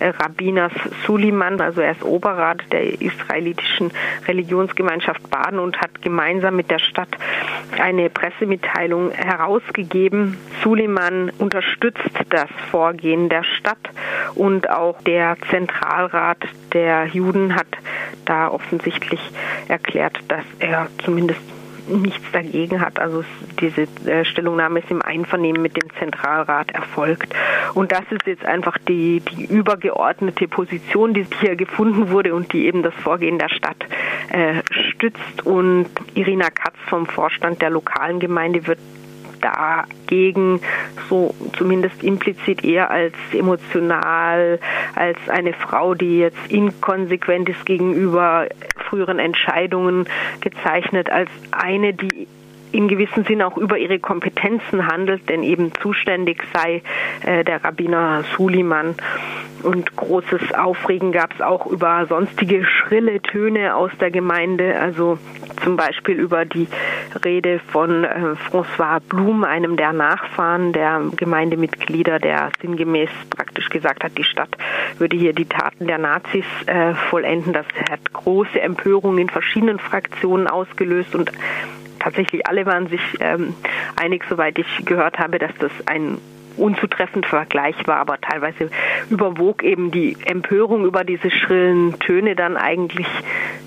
äh, 0.00 0.08
Rabbiners 0.08 0.72
Suliman, 1.06 1.60
also 1.60 1.80
er 1.80 1.92
ist 1.92 2.04
Oberrat 2.04 2.62
der 2.72 3.00
israelitischen 3.00 3.90
Religionsgemeinschaft 4.26 5.28
Baden 5.30 5.58
und 5.58 5.80
hat 5.80 6.02
gemeinsam 6.02 6.56
mit 6.56 6.70
der 6.70 6.78
Stadt 6.78 6.97
eine 7.78 8.10
Pressemitteilung 8.10 9.10
herausgegeben. 9.12 10.36
Suliman 10.62 11.30
unterstützt 11.38 12.00
das 12.30 12.48
Vorgehen 12.70 13.28
der 13.28 13.44
Stadt 13.44 13.78
und 14.34 14.70
auch 14.70 15.00
der 15.02 15.36
Zentralrat 15.50 16.38
der 16.72 17.06
Juden 17.06 17.54
hat 17.54 17.66
da 18.24 18.48
offensichtlich 18.48 19.20
erklärt, 19.68 20.18
dass 20.28 20.44
er 20.58 20.88
zumindest 21.04 21.40
nichts 21.88 22.24
dagegen 22.32 22.80
hat. 22.80 22.98
Also 22.98 23.24
diese 23.60 23.82
äh, 24.08 24.24
Stellungnahme 24.24 24.80
ist 24.80 24.90
im 24.90 25.02
Einvernehmen 25.02 25.62
mit 25.62 25.76
dem 25.76 25.88
Zentralrat 25.98 26.70
erfolgt. 26.72 27.34
Und 27.74 27.92
das 27.92 28.02
ist 28.10 28.26
jetzt 28.26 28.44
einfach 28.44 28.78
die, 28.88 29.20
die 29.20 29.44
übergeordnete 29.44 30.48
Position, 30.48 31.14
die 31.14 31.26
hier 31.40 31.56
gefunden 31.56 32.10
wurde 32.10 32.34
und 32.34 32.52
die 32.52 32.66
eben 32.66 32.82
das 32.82 32.94
Vorgehen 32.94 33.38
der 33.38 33.48
Stadt 33.48 33.76
äh, 34.30 34.62
stützt. 34.90 35.44
Und 35.44 35.86
Irina 36.14 36.50
Katz 36.50 36.76
vom 36.88 37.06
Vorstand 37.06 37.62
der 37.62 37.70
lokalen 37.70 38.20
Gemeinde 38.20 38.66
wird 38.66 38.78
dagegen 39.40 40.60
so 41.08 41.34
zumindest 41.56 42.02
implizit 42.02 42.64
eher 42.64 42.90
als 42.90 43.14
emotional, 43.32 44.58
als 44.94 45.18
eine 45.28 45.52
Frau, 45.52 45.94
die 45.94 46.18
jetzt 46.18 46.38
inkonsequent 46.48 47.48
ist 47.48 47.64
gegenüber 47.66 48.46
früheren 48.88 49.18
Entscheidungen 49.18 50.06
gezeichnet, 50.40 51.10
als 51.10 51.30
eine, 51.50 51.94
die 51.94 52.28
in 52.72 52.88
gewissem 52.88 53.24
Sinn 53.24 53.42
auch 53.42 53.56
über 53.56 53.78
ihre 53.78 53.98
Kompetenzen 53.98 54.86
handelt, 54.86 55.28
denn 55.28 55.42
eben 55.42 55.72
zuständig 55.80 56.42
sei 56.52 56.82
äh, 57.24 57.44
der 57.44 57.64
Rabbiner 57.64 58.24
Suliman. 58.36 58.94
Und 59.62 59.96
großes 59.96 60.54
Aufregen 60.54 61.10
gab 61.10 61.34
es 61.34 61.40
auch 61.40 61.66
über 61.66 62.06
sonstige 62.06 62.64
schrille 62.64 63.20
Töne 63.20 63.74
aus 63.74 63.90
der 64.00 64.10
Gemeinde, 64.10 64.78
also 64.78 65.18
zum 65.64 65.76
Beispiel 65.76 66.14
über 66.14 66.44
die 66.44 66.68
Rede 67.24 67.60
von 67.72 68.04
äh, 68.04 68.34
François 68.48 69.00
Blum, 69.00 69.42
einem 69.42 69.76
der 69.76 69.92
Nachfahren 69.92 70.72
der 70.72 71.02
Gemeindemitglieder, 71.16 72.20
der 72.20 72.50
sinngemäß 72.60 73.10
praktisch 73.30 73.68
gesagt 73.68 74.04
hat, 74.04 74.16
die 74.16 74.24
Stadt 74.24 74.56
würde 74.98 75.16
hier 75.16 75.32
die 75.32 75.46
Taten 75.46 75.86
der 75.86 75.98
Nazis 75.98 76.44
äh, 76.66 76.94
vollenden. 76.94 77.52
Das 77.52 77.66
hat 77.90 78.12
große 78.12 78.60
Empörung 78.60 79.18
in 79.18 79.28
verschiedenen 79.28 79.78
Fraktionen 79.78 80.46
ausgelöst 80.46 81.14
und 81.14 81.32
tatsächlich 81.98 82.46
alle 82.46 82.66
waren 82.66 82.88
sich 82.88 83.00
ähm, 83.20 83.54
einig, 83.96 84.24
soweit 84.28 84.58
ich 84.58 84.84
gehört 84.84 85.18
habe, 85.18 85.38
dass 85.38 85.52
das 85.58 85.72
ein 85.86 86.18
unzutreffend 86.56 87.24
Vergleich 87.26 87.76
war, 87.86 87.96
aber 87.96 88.20
teilweise 88.20 88.70
überwog 89.10 89.62
eben 89.62 89.90
die 89.90 90.16
Empörung 90.24 90.84
über 90.84 91.04
diese 91.04 91.30
schrillen 91.30 91.98
Töne 92.00 92.34
dann 92.34 92.56
eigentlich 92.56 93.06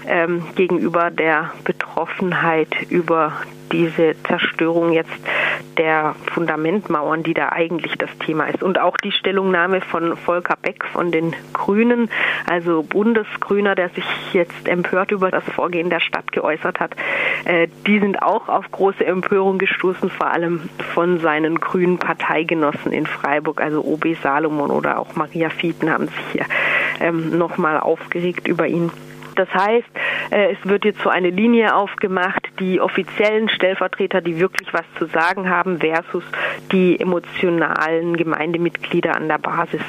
ähm, 0.07 0.43
gegenüber 0.55 1.09
der 1.09 1.51
Betroffenheit 1.63 2.69
über 2.89 3.33
diese 3.71 4.15
Zerstörung 4.27 4.91
jetzt 4.91 5.11
der 5.77 6.15
Fundamentmauern, 6.33 7.23
die 7.23 7.33
da 7.33 7.49
eigentlich 7.49 7.97
das 7.97 8.09
Thema 8.19 8.45
ist. 8.45 8.61
Und 8.61 8.79
auch 8.79 8.97
die 8.97 9.11
Stellungnahme 9.11 9.81
von 9.81 10.15
Volker 10.17 10.55
Beck 10.61 10.85
von 10.85 11.11
den 11.11 11.33
Grünen, 11.53 12.09
also 12.49 12.83
Bundesgrüner, 12.83 13.75
der 13.75 13.89
sich 13.89 14.05
jetzt 14.33 14.67
empört 14.67 15.11
über 15.11 15.31
das 15.31 15.43
Vorgehen 15.43 15.89
der 15.89 15.99
Stadt 15.99 16.31
geäußert 16.31 16.79
hat, 16.79 16.95
äh, 17.45 17.67
die 17.87 17.99
sind 17.99 18.21
auch 18.21 18.49
auf 18.49 18.69
große 18.71 19.05
Empörung 19.05 19.57
gestoßen, 19.57 20.09
vor 20.09 20.27
allem 20.27 20.69
von 20.93 21.19
seinen 21.19 21.59
grünen 21.59 21.97
Parteigenossen 21.97 22.91
in 22.91 23.05
Freiburg, 23.05 23.61
also 23.61 23.83
OB 23.83 24.15
Salomon 24.21 24.71
oder 24.71 24.99
auch 24.99 25.15
Maria 25.15 25.49
Fieten 25.49 25.89
haben 25.91 26.07
sich 26.07 26.25
hier 26.33 26.45
ähm, 26.99 27.37
nochmal 27.37 27.79
aufgeregt 27.79 28.47
über 28.47 28.67
ihn. 28.67 28.91
Das 29.35 29.49
heißt, 29.53 29.87
äh, 30.31 30.53
es 30.53 30.57
wird 30.67 30.85
jetzt 30.85 31.01
so 31.01 31.09
eine 31.09 31.29
Linie 31.29 31.75
aufgemacht, 31.75 32.47
die 32.59 32.79
offiziellen 32.79 33.49
Stellvertreter, 33.49 34.21
die 34.21 34.39
wirklich 34.39 34.73
was 34.73 34.85
zu 34.97 35.05
sagen 35.05 35.49
haben, 35.49 35.79
versus 35.79 36.23
die 36.71 36.99
emotionalen 36.99 38.17
Gemeindemitglieder 38.17 39.15
an 39.15 39.27
der 39.27 39.37
Basis. 39.37 39.81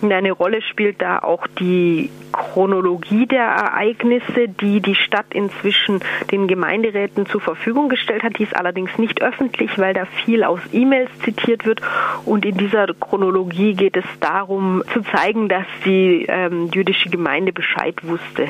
Und 0.00 0.12
eine 0.12 0.32
Rolle 0.32 0.62
spielt 0.62 1.00
da 1.00 1.18
auch 1.18 1.46
die 1.46 2.10
Chronologie 2.32 3.26
der 3.26 3.44
Ereignisse, 3.44 4.48
die 4.48 4.80
die 4.80 4.96
Stadt 4.96 5.26
inzwischen 5.30 6.00
den 6.32 6.48
Gemeinderäten 6.48 7.26
zur 7.26 7.40
Verfügung 7.40 7.88
gestellt 7.88 8.22
hat. 8.22 8.38
Die 8.38 8.42
ist 8.42 8.56
allerdings 8.56 8.98
nicht 8.98 9.22
öffentlich, 9.22 9.78
weil 9.78 9.94
da 9.94 10.04
viel 10.04 10.42
aus 10.42 10.60
E-Mails 10.72 11.10
zitiert 11.24 11.64
wird. 11.64 11.80
Und 12.24 12.44
in 12.44 12.56
dieser 12.56 12.86
Chronologie 12.94 13.74
geht 13.74 13.96
es 13.96 14.04
darum, 14.20 14.82
zu 14.92 15.02
zeigen, 15.02 15.48
dass 15.48 15.66
die 15.84 16.26
ähm, 16.28 16.70
jüdische 16.72 17.08
Gemeinde 17.08 17.52
Bescheid 17.52 17.96
wusste. 18.02 18.48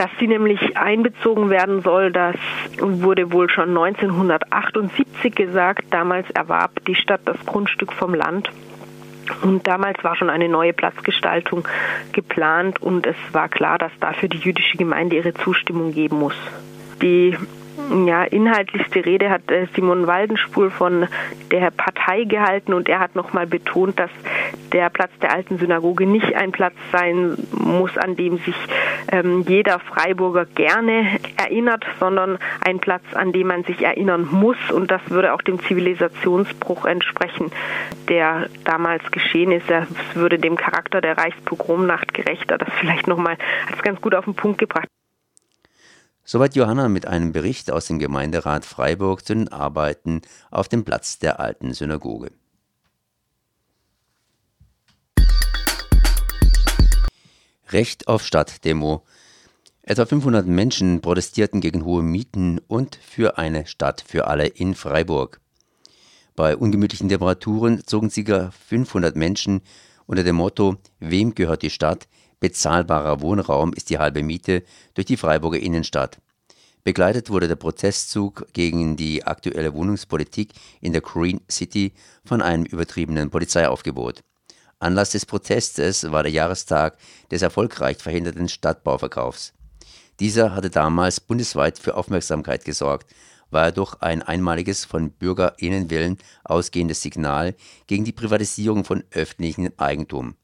Dass 0.00 0.08
sie 0.18 0.28
nämlich 0.28 0.78
einbezogen 0.78 1.50
werden 1.50 1.82
soll, 1.82 2.10
das 2.10 2.34
wurde 2.78 3.32
wohl 3.32 3.50
schon 3.50 3.68
1978 3.76 5.34
gesagt. 5.34 5.84
Damals 5.90 6.30
erwarb 6.30 6.82
die 6.86 6.94
Stadt 6.94 7.20
das 7.26 7.36
Grundstück 7.44 7.92
vom 7.92 8.14
Land. 8.14 8.50
Und 9.42 9.66
damals 9.66 10.02
war 10.02 10.16
schon 10.16 10.30
eine 10.30 10.48
neue 10.48 10.72
Platzgestaltung 10.72 11.68
geplant 12.12 12.80
und 12.80 13.06
es 13.06 13.16
war 13.32 13.50
klar, 13.50 13.76
dass 13.76 13.92
dafür 14.00 14.30
die 14.30 14.38
jüdische 14.38 14.78
Gemeinde 14.78 15.16
ihre 15.16 15.34
Zustimmung 15.34 15.92
geben 15.92 16.18
muss. 16.18 16.36
Die 17.02 17.36
ja, 17.90 18.24
inhaltlichste 18.24 19.04
Rede 19.04 19.30
hat 19.30 19.50
äh, 19.50 19.66
Simon 19.74 20.06
Waldenspul 20.06 20.70
von 20.70 21.08
der 21.50 21.70
Partei 21.70 22.24
gehalten 22.24 22.72
und 22.72 22.88
er 22.88 23.00
hat 23.00 23.16
nochmal 23.16 23.46
betont, 23.46 23.98
dass 23.98 24.10
der 24.72 24.90
Platz 24.90 25.10
der 25.20 25.32
alten 25.32 25.58
Synagoge 25.58 26.06
nicht 26.06 26.34
ein 26.34 26.52
Platz 26.52 26.74
sein 26.92 27.36
muss, 27.52 27.96
an 27.98 28.16
dem 28.16 28.38
sich 28.38 28.54
ähm, 29.10 29.44
jeder 29.48 29.80
Freiburger 29.80 30.46
gerne 30.46 31.18
erinnert, 31.36 31.84
sondern 31.98 32.38
ein 32.64 32.78
Platz, 32.78 33.02
an 33.14 33.32
dem 33.32 33.48
man 33.48 33.64
sich 33.64 33.82
erinnern 33.82 34.28
muss 34.30 34.58
und 34.72 34.90
das 34.90 35.02
würde 35.10 35.34
auch 35.34 35.42
dem 35.42 35.60
Zivilisationsbruch 35.60 36.84
entsprechen, 36.84 37.50
der 38.08 38.46
damals 38.64 39.10
geschehen 39.10 39.52
ist. 39.52 39.68
Es 39.70 40.16
würde 40.16 40.38
dem 40.38 40.56
Charakter 40.56 41.00
der 41.00 41.18
Reichspogromnacht 41.18 42.14
gerechter. 42.14 42.58
Das 42.58 42.68
vielleicht 42.78 43.08
nochmal 43.08 43.36
ganz 43.82 44.00
gut 44.00 44.14
auf 44.14 44.24
den 44.24 44.34
Punkt 44.34 44.58
gebracht. 44.58 44.86
Soweit 46.32 46.54
Johanna 46.54 46.88
mit 46.88 47.06
einem 47.06 47.32
Bericht 47.32 47.72
aus 47.72 47.88
dem 47.88 47.98
Gemeinderat 47.98 48.64
Freiburg 48.64 49.26
zu 49.26 49.34
den 49.34 49.48
Arbeiten 49.48 50.22
auf 50.52 50.68
dem 50.68 50.84
Platz 50.84 51.18
der 51.18 51.40
alten 51.40 51.74
Synagoge. 51.74 52.30
Recht 57.70 58.06
auf 58.06 58.24
Stadtdemo. 58.24 59.02
Etwa 59.82 60.06
500 60.06 60.46
Menschen 60.46 61.00
protestierten 61.00 61.60
gegen 61.60 61.84
hohe 61.84 62.04
Mieten 62.04 62.60
und 62.68 62.94
für 62.94 63.36
eine 63.36 63.66
Stadt 63.66 64.04
für 64.06 64.28
alle 64.28 64.46
in 64.46 64.76
Freiburg. 64.76 65.40
Bei 66.36 66.56
ungemütlichen 66.56 67.08
Temperaturen 67.08 67.84
zogen 67.84 68.08
ca. 68.08 68.52
500 68.52 69.16
Menschen 69.16 69.62
unter 70.06 70.22
dem 70.22 70.36
Motto 70.36 70.76
Wem 71.00 71.34
gehört 71.34 71.62
die 71.62 71.70
Stadt? 71.70 72.06
Bezahlbarer 72.40 73.20
Wohnraum 73.20 73.72
ist 73.74 73.90
die 73.90 73.98
halbe 73.98 74.22
Miete 74.22 74.64
durch 74.94 75.06
die 75.06 75.16
Freiburger 75.18 75.60
Innenstadt. 75.60 76.18
Begleitet 76.82 77.28
wurde 77.28 77.46
der 77.46 77.56
Protestzug 77.56 78.46
gegen 78.54 78.96
die 78.96 79.24
aktuelle 79.24 79.74
Wohnungspolitik 79.74 80.54
in 80.80 80.92
der 80.92 81.02
Green 81.02 81.42
City 81.50 81.92
von 82.24 82.40
einem 82.40 82.64
übertriebenen 82.64 83.28
Polizeiaufgebot. 83.28 84.22
Anlass 84.78 85.10
des 85.10 85.26
Protestes 85.26 86.10
war 86.10 86.22
der 86.22 86.32
Jahrestag 86.32 86.96
des 87.30 87.42
erfolgreich 87.42 87.98
verhinderten 87.98 88.48
Stadtbauverkaufs. 88.48 89.52
Dieser 90.20 90.54
hatte 90.54 90.70
damals 90.70 91.20
bundesweit 91.20 91.78
für 91.78 91.94
Aufmerksamkeit 91.94 92.64
gesorgt, 92.64 93.14
war 93.50 93.64
er 93.64 93.72
durch 93.72 93.94
ein 94.00 94.22
einmaliges 94.22 94.86
von 94.86 95.10
BürgerInnenwillen 95.10 96.16
ausgehendes 96.44 97.02
Signal 97.02 97.54
gegen 97.86 98.04
die 98.04 98.12
Privatisierung 98.12 98.84
von 98.84 99.04
öffentlichem 99.10 99.70
Eigentum. 99.76 100.36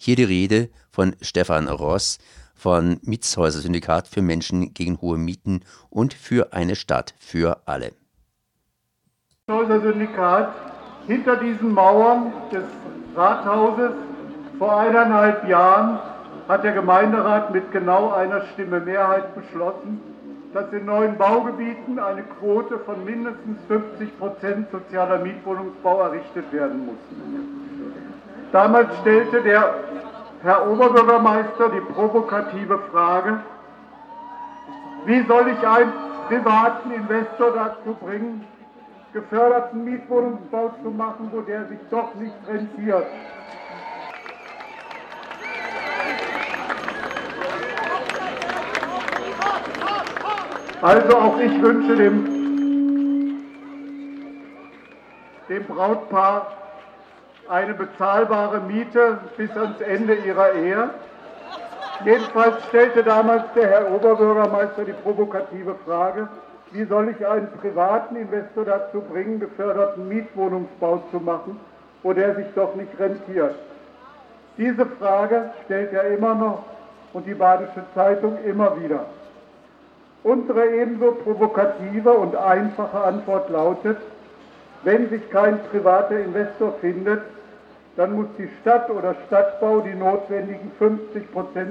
Hier 0.00 0.14
die 0.14 0.22
Rede 0.24 0.68
von 0.92 1.16
Stefan 1.20 1.66
Ross 1.68 2.18
von 2.54 3.00
Mietshäuser 3.02 3.58
Syndikat 3.58 4.06
für 4.06 4.22
Menschen 4.22 4.72
gegen 4.72 5.00
hohe 5.00 5.18
Mieten 5.18 5.64
und 5.90 6.14
für 6.14 6.52
eine 6.52 6.76
Stadt 6.76 7.14
für 7.18 7.62
alle. 7.66 7.90
Mietshäuser 9.48 9.80
Syndikat 9.80 10.54
hinter 11.08 11.36
diesen 11.36 11.72
Mauern 11.72 12.32
des 12.52 12.62
Rathauses 13.16 13.90
vor 14.58 14.78
eineinhalb 14.78 15.48
Jahren 15.48 15.98
hat 16.46 16.62
der 16.62 16.72
Gemeinderat 16.72 17.52
mit 17.52 17.72
genau 17.72 18.12
einer 18.12 18.46
Stimme 18.52 18.78
Mehrheit 18.78 19.34
beschlossen, 19.34 20.00
dass 20.54 20.72
in 20.72 20.84
neuen 20.84 21.18
Baugebieten 21.18 21.98
eine 21.98 22.22
Quote 22.22 22.78
von 22.78 23.04
mindestens 23.04 23.58
50 23.66 24.16
Prozent 24.16 24.70
sozialer 24.70 25.18
Mietwohnungsbau 25.18 26.02
errichtet 26.02 26.52
werden 26.52 26.86
muss. 26.86 28.07
Damals 28.52 28.88
stellte 29.00 29.42
der 29.42 29.74
Herr 30.42 30.70
Oberbürgermeister 30.70 31.68
die 31.68 31.80
provokative 31.92 32.78
Frage, 32.90 33.40
wie 35.04 35.22
soll 35.26 35.48
ich 35.48 35.66
einen 35.66 35.92
privaten 36.28 36.92
Investor 36.92 37.52
dazu 37.52 37.94
bringen, 37.94 38.46
geförderten 39.12 39.84
Mietwohnungsbau 39.84 40.70
zu 40.82 40.90
machen, 40.90 41.28
wo 41.32 41.40
der 41.40 41.66
sich 41.66 41.78
doch 41.90 42.14
nicht 42.14 42.34
rentiert. 42.46 43.06
Also 50.80 51.16
auch 51.16 51.38
ich 51.40 51.60
wünsche 51.60 51.96
dem, 51.96 53.38
dem 55.48 55.64
Brautpaar 55.64 56.67
eine 57.48 57.74
bezahlbare 57.74 58.60
Miete 58.60 59.18
bis 59.36 59.50
ans 59.56 59.80
Ende 59.80 60.14
ihrer 60.14 60.54
Ehe. 60.54 60.90
Jedenfalls 62.04 62.62
stellte 62.68 63.02
damals 63.02 63.44
der 63.54 63.68
Herr 63.68 63.90
Oberbürgermeister 63.90 64.84
die 64.84 64.92
provokative 64.92 65.74
Frage, 65.84 66.28
wie 66.70 66.84
soll 66.84 67.08
ich 67.08 67.26
einen 67.26 67.48
privaten 67.60 68.16
Investor 68.16 68.64
dazu 68.64 69.00
bringen, 69.00 69.40
geförderten 69.40 70.06
Mietwohnungsbau 70.08 71.02
zu 71.10 71.18
machen, 71.18 71.58
wo 72.02 72.12
der 72.12 72.34
sich 72.36 72.46
doch 72.54 72.74
nicht 72.74 72.98
rentiert? 72.98 73.54
Diese 74.58 74.84
Frage 74.84 75.50
stellt 75.64 75.92
er 75.92 76.04
immer 76.16 76.34
noch 76.34 76.64
und 77.14 77.26
die 77.26 77.34
Badische 77.34 77.84
Zeitung 77.94 78.36
immer 78.44 78.80
wieder. 78.80 79.06
Unsere 80.24 80.68
ebenso 80.68 81.12
provokative 81.12 82.12
und 82.12 82.36
einfache 82.36 83.00
Antwort 83.00 83.48
lautet, 83.50 83.96
wenn 84.82 85.08
sich 85.08 85.28
kein 85.30 85.58
privater 85.70 86.18
Investor 86.18 86.74
findet, 86.80 87.22
dann 87.98 88.14
muss 88.14 88.28
die 88.38 88.48
Stadt 88.60 88.88
oder 88.90 89.16
Stadtbau 89.26 89.80
die 89.80 89.94
notwendigen 89.94 90.70
50% 90.80 91.24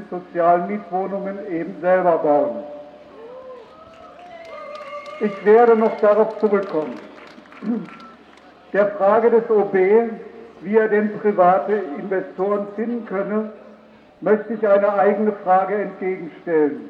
Sozialmietwohnungen 0.09 1.37
eben 1.49 1.73
selber 1.79 2.17
bauen. 2.17 2.63
Ich 5.21 5.45
werde 5.45 5.77
noch 5.77 5.97
darauf 6.01 6.37
zurückkommen. 6.39 6.99
Der 8.73 8.87
Frage 8.87 9.31
des 9.31 9.49
OB, 9.49 9.73
wie 10.61 10.75
er 10.75 10.89
denn 10.89 11.17
private 11.19 11.81
Investoren 11.97 12.67
finden 12.75 13.05
könne, 13.05 13.53
möchte 14.19 14.55
ich 14.55 14.67
eine 14.67 14.93
eigene 14.95 15.31
Frage 15.31 15.75
entgegenstellen. 15.75 16.89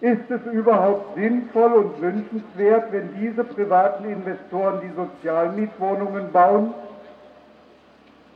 Ist 0.00 0.30
es 0.30 0.50
überhaupt 0.50 1.14
sinnvoll 1.14 1.72
und 1.74 2.00
wünschenswert, 2.00 2.90
wenn 2.90 3.10
diese 3.20 3.44
privaten 3.44 4.06
Investoren 4.06 4.80
die 4.80 4.96
Sozialmietwohnungen 4.96 6.32
bauen? 6.32 6.72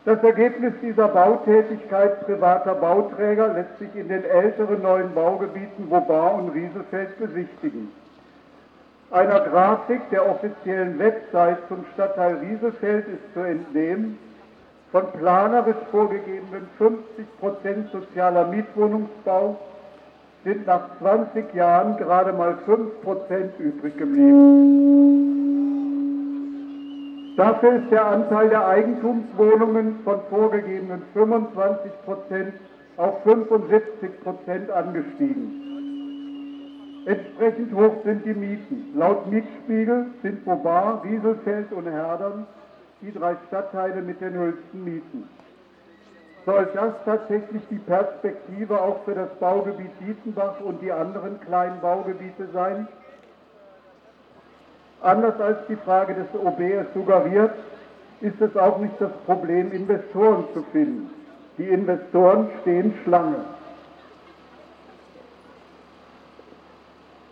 Das 0.06 0.22
Ergebnis 0.22 0.72
dieser 0.80 1.08
Bautätigkeit 1.08 2.24
privater 2.24 2.74
Bauträger 2.74 3.48
lässt 3.48 3.78
sich 3.78 3.94
in 3.94 4.08
den 4.08 4.24
älteren 4.24 4.80
neuen 4.80 5.12
Baugebieten 5.14 5.90
Wobar 5.90 6.36
und 6.36 6.48
Rieselfeld 6.50 7.18
besichtigen 7.18 7.90
einer 9.10 9.40
Grafik 9.40 10.00
der 10.10 10.28
offiziellen 10.28 10.98
Website 10.98 11.58
zum 11.68 11.84
Stadtteil 11.94 12.36
Rieselfeld 12.36 13.06
ist 13.08 13.34
zu 13.34 13.40
entnehmen, 13.40 14.18
von 14.90 15.04
planerisch 15.12 15.76
vorgegebenen 15.90 16.68
50% 16.78 17.90
sozialer 17.92 18.46
Mietwohnungsbau 18.48 19.58
sind 20.44 20.66
nach 20.66 20.98
20 21.00 21.54
Jahren 21.54 21.96
gerade 21.96 22.32
mal 22.32 22.56
5% 22.66 23.58
übrig 23.58 23.96
geblieben. 23.96 25.45
Dafür 27.36 27.74
ist 27.74 27.90
der 27.90 28.06
Anteil 28.06 28.48
der 28.48 28.66
Eigentumswohnungen 28.66 30.00
von 30.04 30.20
vorgegebenen 30.30 31.02
25% 31.14 32.52
auf 32.96 33.26
75% 33.26 34.70
angestiegen. 34.70 35.62
Entsprechend 37.04 37.74
hoch 37.74 37.92
sind 38.04 38.24
die 38.24 38.34
Mieten. 38.34 38.92
Laut 38.96 39.30
Mietspiegel 39.30 40.06
sind 40.22 40.44
Bobar, 40.46 41.04
Rieselfeld 41.04 41.70
und 41.72 41.86
Herdern 41.86 42.46
die 43.02 43.12
drei 43.12 43.36
Stadtteile 43.48 44.00
mit 44.00 44.20
den 44.20 44.32
höchsten 44.32 44.82
Mieten. 44.82 45.28
Soll 46.46 46.68
das 46.74 46.94
tatsächlich 47.04 47.62
die 47.70 47.78
Perspektive 47.78 48.80
auch 48.80 49.04
für 49.04 49.14
das 49.14 49.28
Baugebiet 49.38 49.90
Dietenbach 50.00 50.60
und 50.60 50.80
die 50.80 50.90
anderen 50.90 51.38
kleinen 51.40 51.80
Baugebiete 51.80 52.48
sein? 52.52 52.88
Anders 55.06 55.40
als 55.40 55.58
die 55.68 55.76
Frage 55.76 56.14
des 56.14 56.26
OB 56.34 56.58
es 56.58 56.92
suggeriert, 56.92 57.52
ist 58.22 58.40
es 58.40 58.56
auch 58.56 58.78
nicht 58.78 58.94
das 58.98 59.12
Problem, 59.24 59.70
Investoren 59.70 60.46
zu 60.52 60.64
finden. 60.72 61.08
Die 61.58 61.68
Investoren 61.68 62.48
stehen 62.62 62.92
Schlange. 63.04 63.36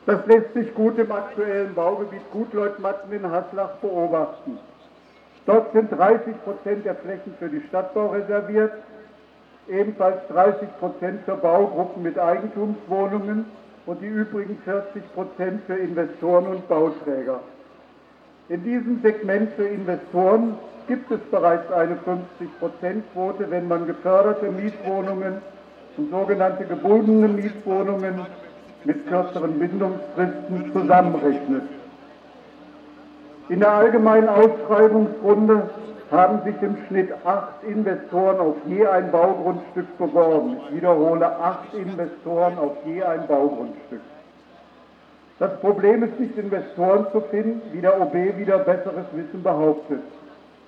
Das 0.07 0.25
lässt 0.27 0.55
sich 0.55 0.73
gut 0.75 0.97
im 1.01 1.11
aktuellen 1.11 1.75
Baugebiet 1.75 2.23
Gutleutmatten 2.31 3.13
in 3.13 3.29
Haslach 3.29 3.73
beobachten. 3.83 4.57
Dort 5.45 5.73
sind 5.73 5.91
30 5.91 6.45
Prozent 6.45 6.85
der 6.85 6.95
Flächen 6.95 7.35
für 7.41 7.49
die 7.49 7.63
Stadtbau 7.67 8.11
reserviert, 8.11 8.73
ebenfalls 9.67 10.21
30 10.29 10.69
Prozent 10.79 11.25
für 11.25 11.35
Baugruppen 11.35 12.05
mit 12.05 12.21
Eigentumswohnungen 12.21 13.47
und 13.87 14.01
die 14.01 14.07
übrigen 14.07 14.59
40 14.65 15.13
Prozent 15.13 15.63
für 15.67 15.75
Investoren 15.75 16.47
und 16.47 16.69
Bauträger. 16.69 17.41
In 18.51 18.63
diesem 18.63 19.01
Segment 19.01 19.53
für 19.57 19.65
Investoren 19.65 20.59
gibt 20.87 21.11
es 21.11 21.21
bereits 21.31 21.71
eine 21.73 21.95
50-Prozent-Quote, 21.95 23.51
wenn 23.51 23.69
man 23.69 23.87
geförderte 23.87 24.51
Mietwohnungen 24.51 25.39
und 25.97 26.11
sogenannte 26.11 26.65
gebundene 26.65 27.29
Mietwohnungen 27.29 28.27
mit 28.85 29.09
kürzeren 29.09 29.59
Bindungsfristen 29.59 30.73
zusammenrechnet. 30.75 31.63
In 33.49 33.61
der 33.61 33.73
allgemeinen 33.73 34.29
Ausschreibungsrunde 34.29 35.71
haben 36.11 36.43
sich 36.45 36.61
im 36.61 36.77
Schnitt 36.87 37.13
acht 37.25 37.65
Investoren 37.67 38.39
auf 38.41 38.57
je 38.67 38.87
ein 38.87 39.11
Baugrundstück 39.11 39.97
beworben. 39.97 40.59
Ich 40.59 40.77
wiederhole, 40.77 41.27
acht 41.27 41.73
Investoren 41.73 42.59
auf 42.59 42.77
je 42.85 43.03
ein 43.03 43.27
Baugrundstück. 43.27 44.01
Das 45.39 45.59
Problem 45.61 46.05
ist 46.05 46.19
nicht 46.21 46.39
Investoren 46.39 47.07
zu 47.11 47.21
finden, 47.23 47.61
wie 47.73 47.81
der 47.81 48.01
OB 48.01 48.15
wieder 48.39 48.59
besseres 48.59 49.07
Wissen 49.13 49.43
behauptet. 49.43 50.03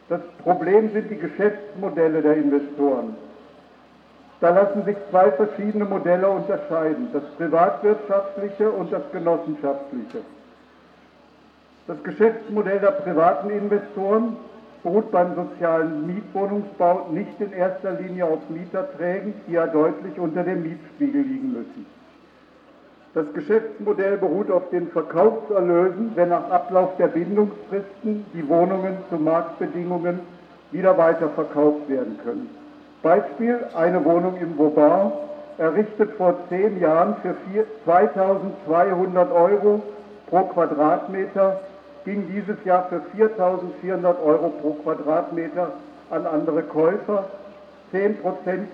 Das 0.08 0.20
Problem 0.42 0.92
sind 0.92 1.10
die 1.10 1.18
Geschäftsmodelle 1.18 2.22
der 2.22 2.36
Investoren. 2.36 3.16
Da 4.40 4.50
lassen 4.50 4.84
sich 4.84 4.96
zwei 5.10 5.30
verschiedene 5.32 5.84
Modelle 5.84 6.28
unterscheiden, 6.28 7.08
das 7.12 7.22
privatwirtschaftliche 7.38 8.70
und 8.70 8.92
das 8.92 9.02
genossenschaftliche. 9.12 10.18
Das 11.86 12.02
Geschäftsmodell 12.02 12.80
der 12.80 12.90
privaten 12.90 13.50
Investoren 13.50 14.36
beruht 14.82 15.10
beim 15.10 15.34
sozialen 15.34 16.06
Mietwohnungsbau 16.06 17.08
nicht 17.12 17.40
in 17.40 17.52
erster 17.52 17.92
Linie 17.92 18.26
auf 18.26 18.40
Mieterträgen, 18.48 19.34
die 19.46 19.52
ja 19.52 19.66
deutlich 19.66 20.18
unter 20.18 20.42
dem 20.42 20.62
Mietspiegel 20.62 21.22
liegen 21.22 21.52
müssen. 21.52 21.95
Das 23.16 23.32
Geschäftsmodell 23.32 24.18
beruht 24.18 24.50
auf 24.50 24.68
den 24.68 24.88
Verkaufserlösen, 24.88 26.12
wenn 26.16 26.28
nach 26.28 26.50
Ablauf 26.50 26.98
der 26.98 27.06
Bindungsfristen 27.06 28.26
die 28.34 28.46
Wohnungen 28.46 28.98
zu 29.08 29.16
Marktbedingungen 29.16 30.20
wieder 30.70 30.98
weiterverkauft 30.98 31.88
werden 31.88 32.18
können. 32.22 32.50
Beispiel 33.02 33.58
eine 33.74 34.04
Wohnung 34.04 34.36
im 34.38 34.58
Vauban, 34.58 35.12
errichtet 35.56 36.10
vor 36.18 36.34
zehn 36.50 36.78
Jahren 36.78 37.16
für 37.22 37.34
2200 37.86 39.32
Euro 39.32 39.82
pro 40.28 40.42
Quadratmeter, 40.42 41.62
ging 42.04 42.26
dieses 42.30 42.62
Jahr 42.66 42.86
für 42.90 43.00
4400 43.16 44.22
Euro 44.22 44.50
pro 44.60 44.74
Quadratmeter 44.84 45.72
an 46.10 46.26
andere 46.26 46.64
Käufer. 46.64 47.24
10% 47.94 48.16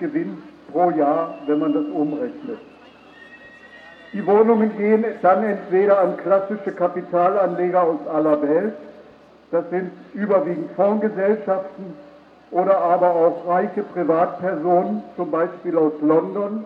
Gewinn 0.01 0.39
pro 0.73 0.91
Jahr, 0.91 1.35
wenn 1.47 1.61
man 1.61 1.75
das 1.75 1.85
umrechnet. 1.95 2.59
Die 4.13 4.27
Wohnungen 4.27 4.77
gehen 4.77 5.05
dann 5.23 5.43
entweder 5.43 6.01
an 6.01 6.19
klassische 6.19 6.73
Kapitalanleger 6.73 7.83
aus 7.83 8.07
aller 8.13 8.43
Welt, 8.43 8.75
das 9.51 9.69
sind 9.71 9.91
überwiegend 10.13 10.71
Fondsgesellschaften 10.77 11.95
oder 12.51 12.79
aber 12.79 13.15
auch 13.15 13.47
reiche 13.49 13.83
Privatpersonen, 13.83 15.03
zum 15.17 15.31
Beispiel 15.31 15.77
aus 15.79 15.93
London, 16.03 16.65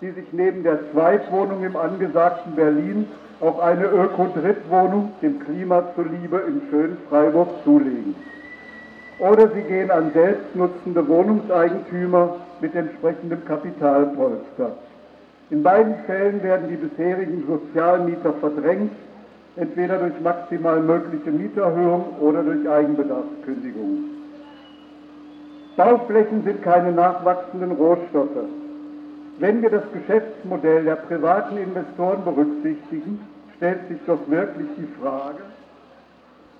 die 0.00 0.10
sich 0.10 0.32
neben 0.32 0.64
der 0.64 0.78
Zweitwohnung 0.92 1.62
im 1.64 1.76
angesagten 1.76 2.54
Berlin 2.56 3.06
auch 3.40 3.60
eine 3.60 3.86
Öko-Drittwohnung 3.86 5.12
dem 5.22 5.38
Klima 5.40 5.84
zuliebe 5.94 6.42
im 6.48 6.62
schönen 6.70 6.98
Freiburg 7.08 7.48
zulegen. 7.62 8.16
Oder 9.20 9.48
sie 9.48 9.62
gehen 9.62 9.90
an 9.90 10.12
selbstnutzende 10.12 11.06
Wohnungseigentümer 11.06 12.36
mit 12.60 12.74
entsprechendem 12.74 13.44
Kapitalpolster. 13.44 14.72
In 15.50 15.62
beiden 15.62 15.94
Fällen 16.06 16.42
werden 16.42 16.68
die 16.68 16.76
bisherigen 16.76 17.44
Sozialmieter 17.46 18.34
verdrängt, 18.34 18.92
entweder 19.56 19.98
durch 19.98 20.20
maximal 20.20 20.80
mögliche 20.80 21.30
Mieterhöhung 21.30 22.04
oder 22.20 22.42
durch 22.42 22.68
Eigenbedarfskündigung. 22.68 24.04
Bauflächen 25.76 26.44
sind 26.44 26.62
keine 26.62 26.92
nachwachsenden 26.92 27.72
Rohstoffe. 27.72 28.46
Wenn 29.38 29.62
wir 29.62 29.70
das 29.70 29.84
Geschäftsmodell 29.92 30.84
der 30.84 30.96
privaten 30.96 31.56
Investoren 31.56 32.24
berücksichtigen, 32.24 33.20
stellt 33.56 33.88
sich 33.88 33.98
doch 34.06 34.18
wirklich 34.26 34.66
die 34.76 34.88
Frage, 35.00 35.38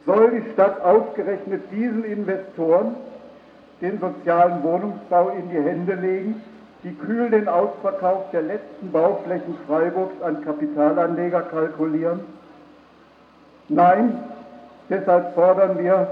soll 0.07 0.31
die 0.31 0.53
Stadt 0.53 0.81
ausgerechnet 0.81 1.63
diesen 1.73 2.05
Investoren 2.05 2.95
den 3.81 3.99
sozialen 4.01 4.63
Wohnungsbau 4.63 5.31
in 5.31 5.51
die 5.51 5.61
Hände 5.61 5.95
legen, 5.95 6.41
die 6.85 6.95
kühl 6.95 7.31
den 7.31 7.49
Ausverkauf 7.49 8.31
der 8.33 8.43
letzten 8.43 8.93
Bauflächen 8.93 9.57
Freiburgs 9.67 10.23
an 10.23 10.45
Kapitalanleger 10.45 11.43
kalkulieren? 11.43 12.21
Nein, 13.69 14.23
deshalb 14.89 15.35
fordern 15.35 15.79
wir 15.79 16.09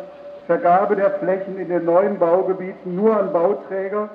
Vergabe 0.46 0.96
der 0.96 1.11
Flächen 1.12 1.59
in 1.59 1.68
den 1.68 1.85
neuen 1.85 2.18
Baugebieten 2.18 2.94
nur 2.94 3.16
an 3.16 3.33
Bauträger, 3.33 4.11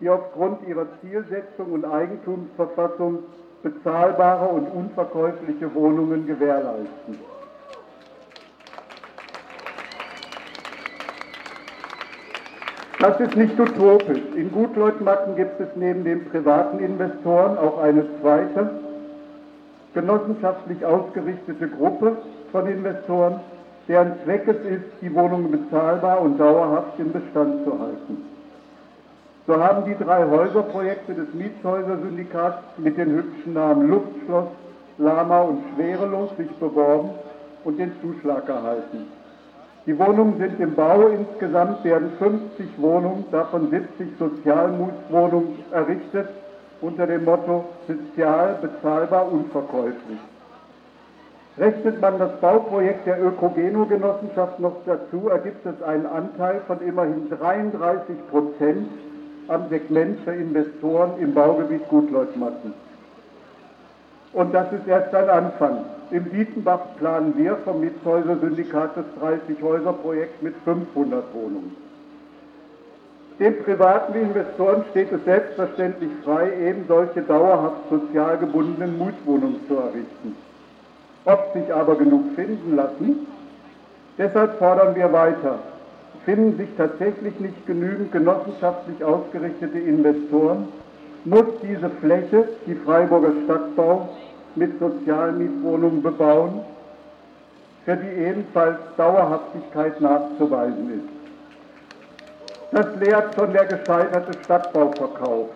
die 0.00 0.10
aufgrund 0.10 0.66
ihrer 0.66 0.86
Zielsetzung 1.00 1.72
und 1.72 1.84
Eigentumsverfassung 1.84 3.20
bezahlbare 3.62 4.48
und 4.48 4.68
unverkäufliche 4.68 5.74
Wohnungen 5.74 6.26
gewährleisten. 6.26 7.18
Das 13.00 13.18
ist 13.18 13.34
nicht 13.34 13.58
utopisch. 13.58 14.20
In 14.36 14.52
Gutleutmatten 14.52 15.34
gibt 15.34 15.58
es 15.58 15.68
neben 15.74 16.04
den 16.04 16.28
privaten 16.28 16.80
Investoren 16.80 17.56
auch 17.56 17.82
eine 17.82 18.04
zweite, 18.20 18.70
genossenschaftlich 19.94 20.84
ausgerichtete 20.84 21.68
Gruppe 21.68 22.18
von 22.52 22.66
Investoren, 22.66 23.40
deren 23.88 24.12
Zweck 24.22 24.46
es 24.46 24.58
ist, 24.66 24.84
die 25.00 25.14
Wohnungen 25.14 25.50
bezahlbar 25.50 26.20
und 26.20 26.38
dauerhaft 26.38 26.98
im 26.98 27.10
Bestand 27.10 27.64
zu 27.64 27.78
halten. 27.78 28.18
So 29.46 29.56
haben 29.56 29.86
die 29.86 29.96
drei 29.96 30.28
Häuserprojekte 30.28 31.14
des 31.14 31.32
Mietshäuser-Syndikats 31.32 32.62
mit 32.76 32.98
den 32.98 33.12
hübschen 33.12 33.54
Namen 33.54 33.88
Luftschloss, 33.88 34.48
Lama 34.98 35.40
und 35.40 35.62
Schwerelos 35.74 36.36
sich 36.36 36.50
beworben 36.56 37.12
und 37.64 37.78
den 37.78 37.92
Zuschlag 38.02 38.46
erhalten. 38.46 39.19
Die 39.86 39.98
Wohnungen 39.98 40.38
sind 40.38 40.60
im 40.60 40.74
Bau. 40.74 41.08
Insgesamt 41.08 41.84
werden 41.84 42.12
50 42.18 42.68
Wohnungen, 42.78 43.24
davon 43.30 43.70
70 43.70 44.18
Sozialwohnungen 44.18 45.64
errichtet 45.72 46.28
unter 46.80 47.06
dem 47.06 47.24
Motto 47.24 47.64
sozial, 47.86 48.58
bezahlbar, 48.60 49.30
unverkäuflich. 49.30 50.18
Rechnet 51.58 52.00
man 52.00 52.18
das 52.18 52.40
Bauprojekt 52.40 53.06
der 53.06 53.22
Ökogeno-Genossenschaft 53.22 54.60
noch 54.60 54.76
dazu, 54.86 55.28
ergibt 55.28 55.66
es 55.66 55.82
einen 55.82 56.06
Anteil 56.06 56.62
von 56.66 56.80
immerhin 56.80 57.28
33 57.28 58.16
Prozent 58.30 58.88
am 59.48 59.68
Segment 59.68 60.20
für 60.24 60.32
Investoren 60.32 61.12
im 61.20 61.34
Baugebiet 61.34 61.86
Gutleutmatten. 61.88 62.72
Und 64.32 64.54
das 64.54 64.72
ist 64.72 64.86
erst 64.86 65.14
ein 65.14 65.28
Anfang. 65.28 65.84
Im 66.10 66.30
Dietenbach 66.30 66.80
planen 66.98 67.34
wir 67.36 67.56
vom 67.64 67.80
Mietshäuser-Syndikat 67.80 68.96
das 68.96 69.04
30-Häuser-Projekt 69.22 70.42
mit 70.42 70.54
500 70.64 71.34
Wohnungen. 71.34 71.76
Den 73.38 73.62
privaten 73.62 74.14
Investoren 74.14 74.84
steht 74.90 75.12
es 75.12 75.24
selbstverständlich 75.24 76.10
frei, 76.24 76.50
eben 76.68 76.84
solche 76.88 77.22
dauerhaft 77.22 77.88
sozial 77.88 78.38
gebundenen 78.38 78.98
Mietwohnungen 78.98 79.60
zu 79.66 79.76
errichten. 79.76 80.36
Ob 81.24 81.52
sich 81.54 81.72
aber 81.72 81.96
genug 81.96 82.34
finden 82.34 82.76
lassen, 82.76 83.26
deshalb 84.18 84.58
fordern 84.58 84.94
wir 84.94 85.12
weiter 85.12 85.60
finden 86.24 86.56
sich 86.58 86.68
tatsächlich 86.76 87.38
nicht 87.40 87.66
genügend 87.66 88.12
genossenschaftlich 88.12 89.02
ausgerichtete 89.02 89.78
Investoren, 89.78 90.68
muss 91.24 91.46
diese 91.62 91.90
Fläche 91.90 92.48
die 92.66 92.74
Freiburger 92.74 93.32
Stadtbau 93.44 94.08
mit 94.56 94.78
Sozialmietwohnungen 94.78 96.02
bebauen, 96.02 96.60
für 97.84 97.96
die 97.96 98.22
ebenfalls 98.24 98.78
Dauerhaftigkeit 98.96 100.00
nachzuweisen 100.00 101.00
ist. 101.00 101.20
Das 102.72 102.86
lehrt 103.00 103.34
schon 103.34 103.52
der 103.52 103.64
gescheiterte 103.64 104.38
Stadtbauverkauf. 104.44 105.48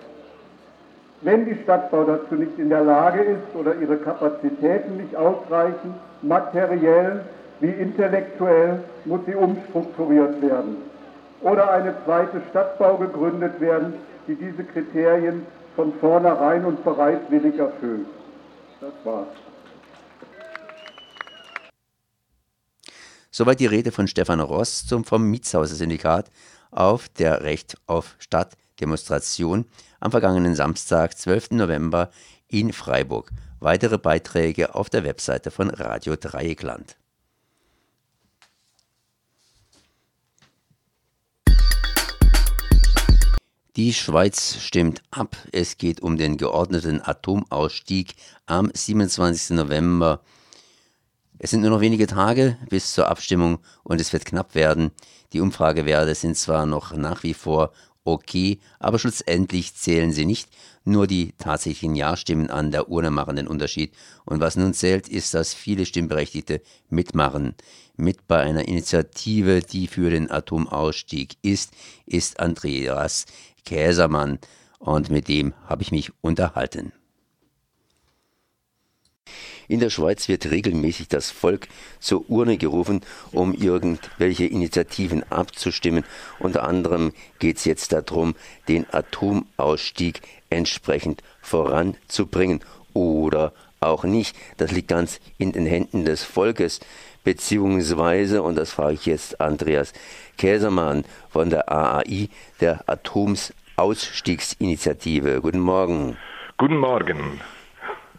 Wenn 1.20 1.44
die 1.46 1.56
Stadtbau 1.62 2.04
dazu 2.04 2.34
nicht 2.34 2.58
in 2.58 2.70
der 2.70 2.82
Lage 2.82 3.22
ist 3.22 3.54
oder 3.58 3.74
ihre 3.76 3.96
Kapazitäten 3.96 4.96
nicht 4.96 5.14
ausreichen, 5.16 5.94
materiell 6.22 7.20
wie 7.60 7.70
intellektuell 7.70 8.80
muss 9.04 9.20
sie 9.26 9.34
umstrukturiert 9.34 10.42
werden 10.42 10.76
oder 11.40 11.70
eine 11.70 11.94
zweite 12.04 12.40
Stadtbau 12.50 12.96
gegründet 12.96 13.60
werden, 13.60 13.94
die 14.26 14.34
diese 14.34 14.64
Kriterien 14.64 15.46
von 15.76 15.92
vornherein 16.00 16.64
und 16.64 16.82
bereitwillig 16.84 17.58
erfüllt. 17.58 18.06
Das 18.80 18.92
war's. 19.04 19.28
Soweit 23.30 23.58
die 23.58 23.66
Rede 23.66 23.90
von 23.90 24.06
Stefan 24.06 24.40
Ross 24.40 24.86
zum 24.86 25.04
vom 25.04 25.28
Mietshauser-Syndikat 25.30 26.30
auf 26.70 27.08
der 27.08 27.42
Recht 27.42 27.76
auf 27.86 28.14
Stadtdemonstration 28.18 29.64
am 30.00 30.10
vergangenen 30.10 30.54
Samstag, 30.54 31.18
12. 31.18 31.50
November 31.52 32.10
in 32.46 32.72
Freiburg. 32.72 33.32
Weitere 33.58 33.98
Beiträge 33.98 34.74
auf 34.74 34.90
der 34.90 35.04
Webseite 35.04 35.50
von 35.50 35.70
Radio 35.70 36.14
Dreieckland. 36.16 36.96
Die 43.76 43.92
Schweiz 43.92 44.58
stimmt 44.60 45.02
ab. 45.10 45.36
Es 45.50 45.78
geht 45.78 46.00
um 46.00 46.16
den 46.16 46.36
geordneten 46.36 47.00
Atomausstieg 47.02 48.14
am 48.46 48.70
27. 48.72 49.56
November. 49.56 50.20
Es 51.40 51.50
sind 51.50 51.62
nur 51.62 51.70
noch 51.70 51.80
wenige 51.80 52.06
Tage 52.06 52.56
bis 52.70 52.92
zur 52.92 53.08
Abstimmung 53.08 53.58
und 53.82 54.00
es 54.00 54.12
wird 54.12 54.26
knapp 54.26 54.54
werden. 54.54 54.92
Die 55.32 55.40
Umfragewerte 55.40 56.14
sind 56.14 56.36
zwar 56.36 56.66
noch 56.66 56.94
nach 56.94 57.24
wie 57.24 57.34
vor 57.34 57.72
okay, 58.04 58.60
aber 58.78 59.00
schlussendlich 59.00 59.74
zählen 59.74 60.12
sie 60.12 60.24
nicht. 60.24 60.50
Nur 60.84 61.08
die 61.08 61.32
tatsächlichen 61.38 61.96
Ja-Stimmen 61.96 62.50
an 62.50 62.70
der 62.70 62.88
Urne 62.88 63.10
machen 63.10 63.34
den 63.34 63.48
Unterschied. 63.48 63.92
Und 64.24 64.38
was 64.38 64.54
nun 64.54 64.74
zählt, 64.74 65.08
ist, 65.08 65.34
dass 65.34 65.52
viele 65.52 65.84
Stimmberechtigte 65.84 66.60
mitmachen. 66.90 67.56
Mit 67.96 68.28
bei 68.28 68.40
einer 68.40 68.68
Initiative, 68.68 69.60
die 69.60 69.86
für 69.86 70.10
den 70.10 70.30
Atomausstieg 70.30 71.38
ist, 71.42 71.72
ist 72.06 72.38
Andreas 72.38 73.24
Käsermann 73.64 74.38
und 74.78 75.10
mit 75.10 75.28
dem 75.28 75.54
habe 75.66 75.82
ich 75.82 75.90
mich 75.90 76.12
unterhalten. 76.20 76.92
In 79.66 79.80
der 79.80 79.90
Schweiz 79.90 80.28
wird 80.28 80.50
regelmäßig 80.50 81.08
das 81.08 81.30
Volk 81.30 81.68
zur 81.98 82.28
Urne 82.28 82.58
gerufen, 82.58 83.00
um 83.32 83.54
irgendwelche 83.54 84.44
Initiativen 84.44 85.24
abzustimmen. 85.32 86.04
Unter 86.38 86.64
anderem 86.64 87.12
geht 87.38 87.56
es 87.56 87.64
jetzt 87.64 87.92
darum, 87.92 88.34
den 88.68 88.86
Atomausstieg 88.92 90.20
entsprechend 90.50 91.22
voranzubringen 91.40 92.60
oder 92.92 93.54
auch 93.80 94.04
nicht. 94.04 94.36
Das 94.58 94.70
liegt 94.70 94.88
ganz 94.88 95.20
in 95.38 95.52
den 95.52 95.66
Händen 95.66 96.04
des 96.04 96.24
Volkes. 96.24 96.80
Beziehungsweise, 97.24 98.42
und 98.42 98.56
das 98.56 98.70
frage 98.70 98.94
ich 98.94 99.06
jetzt 99.06 99.40
Andreas 99.40 99.92
Käsermann 100.36 101.04
von 101.30 101.50
der 101.50 101.72
AAI, 101.72 102.28
der 102.60 102.84
Atomsausstiegsinitiative. 102.86 105.40
Guten 105.40 105.60
Morgen. 105.60 106.16
Guten 106.58 106.76
Morgen. 106.76 107.40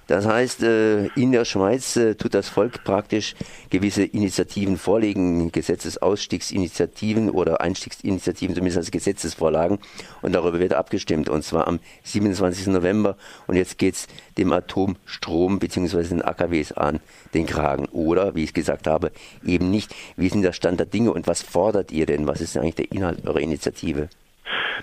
Das 0.07 0.27
heißt, 0.27 0.61
äh, 0.61 1.07
in 1.15 1.31
der 1.31 1.45
Schweiz 1.45 1.95
äh, 1.95 2.13
tut 2.13 2.35
das 2.35 2.47
Volk 2.47 2.83
praktisch 2.83 3.35
gewisse 3.71 4.03
Initiativen 4.03 4.77
vorlegen, 4.77 5.51
Gesetzesausstiegsinitiativen 5.51 7.31
oder 7.31 7.61
Einstiegsinitiativen, 7.61 8.55
zumindest 8.55 8.77
als 8.77 8.91
Gesetzesvorlagen. 8.91 9.79
Und 10.21 10.33
darüber 10.33 10.59
wird 10.59 10.73
abgestimmt, 10.73 11.27
und 11.27 11.43
zwar 11.43 11.67
am 11.67 11.79
27. 12.03 12.67
November. 12.67 13.17
Und 13.47 13.55
jetzt 13.55 13.79
geht 13.79 13.95
es 13.95 14.07
dem 14.37 14.51
Atomstrom 14.51 15.57
bzw. 15.57 16.03
den 16.03 16.21
AKWs 16.21 16.71
an 16.73 16.99
den 17.33 17.47
Kragen. 17.47 17.85
Oder, 17.85 18.35
wie 18.35 18.43
ich 18.43 18.53
gesagt 18.53 18.85
habe, 18.85 19.11
eben 19.43 19.71
nicht. 19.71 19.93
Wie 20.17 20.27
ist 20.27 20.35
denn 20.35 20.43
der 20.43 20.53
Stand 20.53 20.79
der 20.79 20.87
Dinge 20.87 21.11
und 21.13 21.25
was 21.25 21.41
fordert 21.41 21.91
ihr 21.91 22.05
denn? 22.05 22.27
Was 22.27 22.41
ist 22.41 22.55
eigentlich 22.57 22.75
der 22.75 22.91
Inhalt 22.91 23.25
eurer 23.25 23.39
Initiative? 23.39 24.09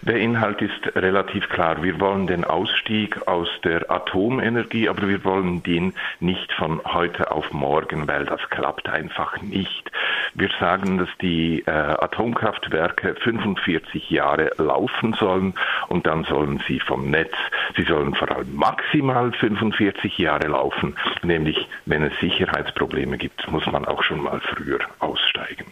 Der 0.02 0.16
Inhalt 0.16 0.60
ist 0.60 0.96
relativ 0.96 1.48
klar. 1.48 1.82
Wir 1.82 2.00
wollen 2.00 2.26
den 2.26 2.44
Ausstieg 2.44 3.28
aus 3.28 3.48
der 3.62 3.90
Atomenergie, 3.90 4.88
aber 4.88 5.08
wir 5.08 5.22
wollen 5.24 5.62
den 5.62 5.94
nicht 6.18 6.52
von 6.52 6.80
heute 6.84 7.30
auf 7.30 7.52
morgen, 7.52 8.08
weil 8.08 8.24
das 8.24 8.40
klappt 8.50 8.88
einfach 8.88 9.40
nicht. 9.42 9.90
Wir 10.34 10.50
sagen, 10.58 10.98
dass 10.98 11.08
die 11.20 11.62
äh, 11.66 11.70
Atomkraftwerke 11.70 13.14
45 13.14 14.10
Jahre 14.10 14.50
laufen 14.56 15.12
sollen 15.14 15.54
und 15.88 16.06
dann 16.06 16.24
sollen 16.24 16.62
sie 16.66 16.80
vom 16.80 17.10
Netz, 17.10 17.34
sie 17.76 17.84
sollen 17.84 18.14
vor 18.14 18.30
allem 18.34 18.56
maximal 18.56 19.32
45 19.32 20.18
Jahre 20.18 20.48
laufen, 20.48 20.96
nämlich 21.22 21.68
wenn 21.86 22.02
es 22.02 22.18
Sicherheitsprobleme 22.18 23.18
gibt, 23.18 23.48
muss 23.50 23.66
man 23.66 23.84
auch 23.84 24.02
schon 24.02 24.22
mal 24.22 24.40
früher 24.40 24.80
aussteigen. 24.98 25.66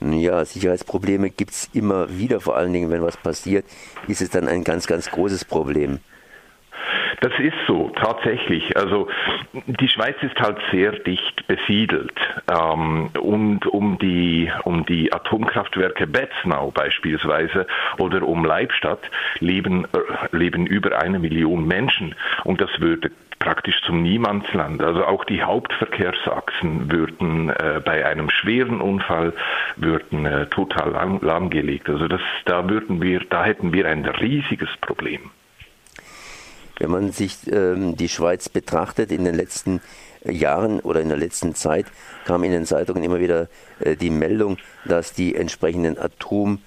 Ja, 0.00 0.44
Sicherheitsprobleme 0.44 1.30
gibt 1.30 1.52
es 1.52 1.70
immer 1.72 2.18
wieder, 2.18 2.40
vor 2.40 2.56
allen 2.56 2.72
Dingen, 2.72 2.90
wenn 2.90 3.02
was 3.02 3.16
passiert, 3.16 3.64
ist 4.08 4.20
es 4.20 4.28
dann 4.28 4.46
ein 4.46 4.62
ganz, 4.62 4.86
ganz 4.86 5.10
großes 5.10 5.46
Problem. 5.46 6.00
Das 7.20 7.32
ist 7.38 7.56
so, 7.66 7.90
tatsächlich. 7.96 8.76
Also 8.76 9.08
die 9.66 9.88
Schweiz 9.88 10.16
ist 10.22 10.38
halt 10.38 10.58
sehr 10.70 10.92
dicht 10.92 11.46
besiedelt. 11.46 12.12
Ähm, 12.50 13.10
und 13.18 13.66
um 13.66 13.98
die, 13.98 14.50
um 14.64 14.84
die 14.84 15.12
Atomkraftwerke 15.12 16.06
Betznau 16.06 16.70
beispielsweise 16.70 17.66
oder 17.98 18.22
um 18.22 18.44
Leibstadt 18.44 19.10
leben, 19.40 19.84
äh, 19.84 20.36
leben 20.36 20.66
über 20.66 21.00
eine 21.00 21.18
Million 21.18 21.66
Menschen. 21.66 22.14
Und 22.44 22.60
das 22.60 22.80
würde 22.80 23.10
praktisch 23.38 23.80
zum 23.82 24.02
Niemandsland. 24.02 24.82
Also 24.82 25.04
auch 25.04 25.24
die 25.24 25.42
Hauptverkehrsachsen 25.42 26.90
würden 26.90 27.50
äh, 27.50 27.80
bei 27.84 28.04
einem 28.04 28.30
schweren 28.30 28.80
Unfall 28.80 29.32
würden 29.76 30.26
äh, 30.26 30.46
total 30.46 30.90
lang, 30.90 31.20
lahmgelegt. 31.22 31.88
Also 31.88 32.08
das, 32.08 32.20
da 32.44 32.68
würden 32.68 33.00
wir, 33.00 33.20
da 33.30 33.44
hätten 33.44 33.72
wir 33.72 33.86
ein 33.86 34.04
riesiges 34.04 34.70
Problem. 34.80 35.30
Wenn 36.78 36.90
man 36.90 37.12
sich 37.12 37.38
ähm, 37.50 37.96
die 37.96 38.08
Schweiz 38.08 38.48
betrachtet 38.48 39.10
in 39.10 39.24
den 39.24 39.34
letzten 39.34 39.80
Jahren 40.24 40.80
oder 40.80 41.00
in 41.00 41.08
der 41.08 41.16
letzten 41.16 41.54
Zeit 41.54 41.86
kam 42.24 42.44
in 42.44 42.52
den 42.52 42.66
Zeitungen 42.66 43.02
immer 43.02 43.20
wieder 43.20 43.48
äh, 43.80 43.96
die 43.96 44.10
Meldung, 44.10 44.58
dass 44.84 45.12
die 45.12 45.34
entsprechenden 45.34 45.98
Atom 45.98 46.60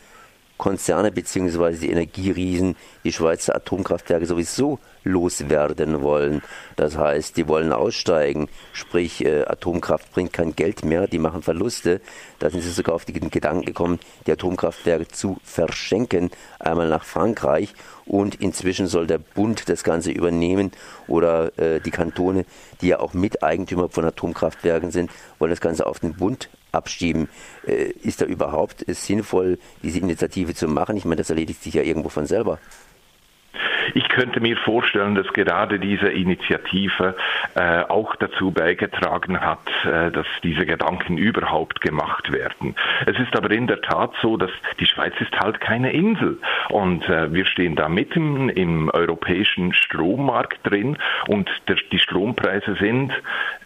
Konzerne 0.60 1.12
bzw. 1.12 1.78
die 1.78 1.90
Energieriesen 1.90 2.76
die 3.06 3.14
Schweizer 3.14 3.56
Atomkraftwerke 3.56 4.26
sowieso 4.26 4.78
loswerden 5.06 6.02
wollen. 6.02 6.42
Das 6.76 6.98
heißt, 6.98 7.38
die 7.38 7.48
wollen 7.48 7.72
aussteigen, 7.72 8.50
sprich 8.74 9.24
äh, 9.26 9.46
Atomkraft 9.46 10.12
bringt 10.12 10.34
kein 10.34 10.56
Geld 10.56 10.84
mehr, 10.84 11.08
die 11.08 11.18
machen 11.18 11.42
Verluste. 11.42 12.02
Da 12.40 12.50
sind 12.50 12.62
sie 12.62 12.72
sogar 12.72 12.94
auf 12.94 13.06
den 13.06 13.30
Gedanken 13.30 13.66
gekommen, 13.66 14.00
die 14.28 14.34
Atomkraftwerke 14.34 15.08
zu 15.08 15.38
verschenken, 15.44 16.30
einmal 16.60 16.90
nach 16.90 17.06
Frankreich 17.06 17.74
und 18.06 18.36
inzwischen 18.36 18.88
soll 18.88 19.08
der 19.08 19.20
Bund 19.20 19.70
das 19.70 19.86
Ganze 19.86 20.12
übernehmen 20.12 20.72
oder 21.08 21.58
äh, 21.58 21.80
die 21.80 21.92
Kantone, 21.92 22.46
die 22.82 22.88
ja 22.88 23.00
auch 23.00 23.14
Miteigentümer 23.14 23.88
von 23.88 24.04
Atomkraftwerken 24.04 24.92
sind, 24.92 25.10
wollen 25.38 25.52
das 25.52 25.62
Ganze 25.62 25.88
auf 25.88 26.00
den 26.00 26.16
Bund 26.16 26.50
abschieben. 26.72 27.30
Äh, 27.66 27.92
ist 28.04 28.22
da 28.22 28.26
überhaupt 28.26 28.86
sinnvoll, 28.88 29.60
diese 29.84 30.00
Initiative 30.00 30.54
zu 30.54 30.68
machen? 30.68 30.98
Ich 30.98 31.06
meine, 31.06 31.18
das 31.18 31.30
erledigt 31.30 31.64
sich 31.64 31.74
ja 31.74 31.82
irgendwo 31.82 32.10
von 32.10 32.26
selber. 32.26 32.60
Ich 33.94 34.08
könnte 34.10 34.40
mir 34.40 34.58
vorstellen, 34.58 35.16
dass 35.16 35.28
gerade 35.34 35.80
diese 35.80 36.10
Initiative 36.10 37.16
äh, 37.56 37.82
auch 37.84 38.16
dazu 38.16 38.52
beigetragen 38.52 39.40
hat, 39.42 39.68
äh, 39.86 40.12
dass 40.12 40.28
diese 40.44 40.66
Gedanken 40.66 41.18
überhaupt 41.18 41.82
gemacht 41.82 42.32
werden. 42.32 42.76
Es 43.06 43.18
ist 43.20 43.36
aber 43.36 43.52
in 43.52 43.68
der 43.68 43.82
Tat 43.82 44.12
so, 44.22 44.38
dass 44.38 44.52
die 44.80 44.86
Schweiz 44.86 45.14
ist 45.20 45.38
halt 45.40 45.60
keine 45.60 45.92
Insel 45.92 46.40
und 46.70 47.08
äh, 47.10 47.34
wir 47.34 47.46
stehen 47.46 47.76
da 47.76 47.90
mitten 47.90 48.50
im 48.50 48.90
europäischen 48.90 49.74
Strommarkt 49.74 50.60
drin 50.64 50.98
und 51.28 51.50
der, 51.68 51.78
die 51.92 52.00
Strompreise 52.00 52.76
sind 52.80 53.12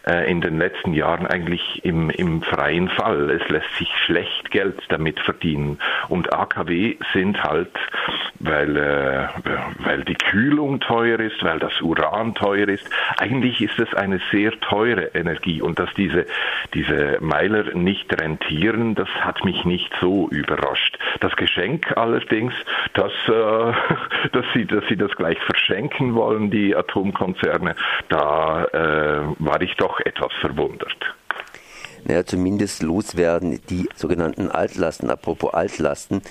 äh, 0.08 0.30
in 0.30 0.42
den 0.42 0.58
letzten 0.58 0.94
Jahren 0.94 1.28
eigentlich 1.28 1.84
im, 1.84 2.10
im 2.10 2.42
freien 2.42 2.90
Fall. 2.90 3.30
Es 3.30 3.48
lässt 3.50 3.74
sich 3.78 3.90
schlecht 4.06 4.52
Geld 4.52 4.82
damit 4.90 5.20
verdienen 5.20 5.80
und 6.10 6.34
AKW 6.34 6.98
sind 7.14 7.44
halt, 7.44 7.72
weil, 8.44 8.78
äh, 8.78 9.28
weil 9.84 10.04
die 10.04 10.16
Kühlung 10.16 10.80
teuer 10.80 11.20
ist, 11.20 11.42
weil 11.44 11.60
das 11.60 11.82
Uran 11.82 12.36
teuer 12.36 12.68
ist. 12.68 12.90
Eigentlich 13.18 13.62
ist 13.62 13.80
es 13.80 13.94
eine 13.94 14.20
sehr 14.32 14.52
teure 14.60 15.08
Energie 15.14 15.62
und 15.62 15.80
dass 15.80 15.90
diese, 15.96 16.26
diese 16.74 17.18
Meiler 17.22 17.74
nicht 17.74 18.12
rentieren, 18.20 18.96
das 18.96 19.10
hat 19.10 19.44
mich 19.46 19.64
nicht 19.66 19.92
so 20.02 20.28
überrascht. 20.30 20.98
Das 21.22 21.36
Geschenk 21.36 21.96
allerdings, 21.98 22.54
dass, 22.94 23.12
äh, 23.28 23.74
dass, 24.32 24.46
sie, 24.54 24.66
dass 24.66 24.84
sie 24.90 24.98
das 24.98 25.12
gleich 25.16 25.40
verschenken 25.44 26.16
wollen, 26.16 26.52
die 26.52 26.76
Atomkonzerne, 26.76 27.76
da 28.10 28.66
äh, 28.66 29.22
war 29.40 29.62
ich 29.62 29.76
doch 29.78 30.00
etwas 30.02 30.34
verwundert 30.42 31.16
naja, 32.06 32.26
zumindest 32.26 32.84
loswerden 32.84 33.62
die 33.70 33.88
sogenannten 33.96 34.50
Altlasten. 34.50 35.10
Apropos 35.10 35.54
Altlasten, 35.54 36.22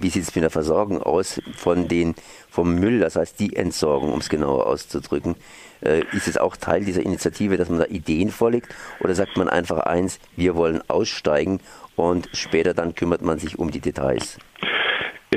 wie 0.00 0.08
sieht 0.08 0.22
es 0.22 0.34
mit 0.34 0.42
der 0.42 0.50
Versorgung 0.50 1.02
aus 1.02 1.40
von 1.56 1.88
den, 1.88 2.14
vom 2.48 2.74
Müll, 2.74 3.00
das 3.00 3.16
heißt 3.16 3.38
die 3.40 3.56
Entsorgung, 3.56 4.12
um 4.12 4.20
es 4.20 4.28
genauer 4.28 4.66
auszudrücken. 4.66 5.36
Äh, 5.82 6.02
ist 6.12 6.28
es 6.28 6.38
auch 6.38 6.56
Teil 6.56 6.84
dieser 6.84 7.02
Initiative, 7.02 7.56
dass 7.56 7.68
man 7.68 7.78
da 7.78 7.86
Ideen 7.86 8.30
vorlegt 8.30 8.74
oder 9.00 9.14
sagt 9.14 9.36
man 9.36 9.48
einfach 9.48 9.78
eins, 9.80 10.18
wir 10.36 10.54
wollen 10.56 10.82
aussteigen 10.88 11.60
und 11.96 12.28
später 12.32 12.74
dann 12.74 12.94
kümmert 12.94 13.22
man 13.22 13.38
sich 13.38 13.58
um 13.58 13.70
die 13.70 13.80
Details? 13.80 14.38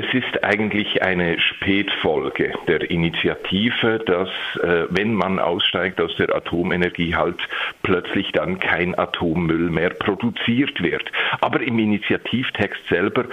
Es 0.00 0.14
ist 0.14 0.44
eigentlich 0.44 1.02
eine 1.02 1.40
Spätfolge 1.40 2.52
der 2.68 2.88
Initiative, 2.88 3.98
dass 4.06 4.28
äh, 4.62 4.86
wenn 4.90 5.12
man 5.12 5.40
aussteigt 5.40 6.00
aus 6.00 6.14
der 6.14 6.32
Atomenergie, 6.32 7.16
halt 7.16 7.40
plötzlich 7.82 8.30
dann 8.30 8.60
kein 8.60 8.96
Atommüll 8.96 9.70
mehr 9.70 9.90
produziert 9.90 10.80
wird. 10.80 11.10
Aber 11.40 11.60
im 11.60 11.80
Initiativtext 11.80 12.86
selber 12.88 13.24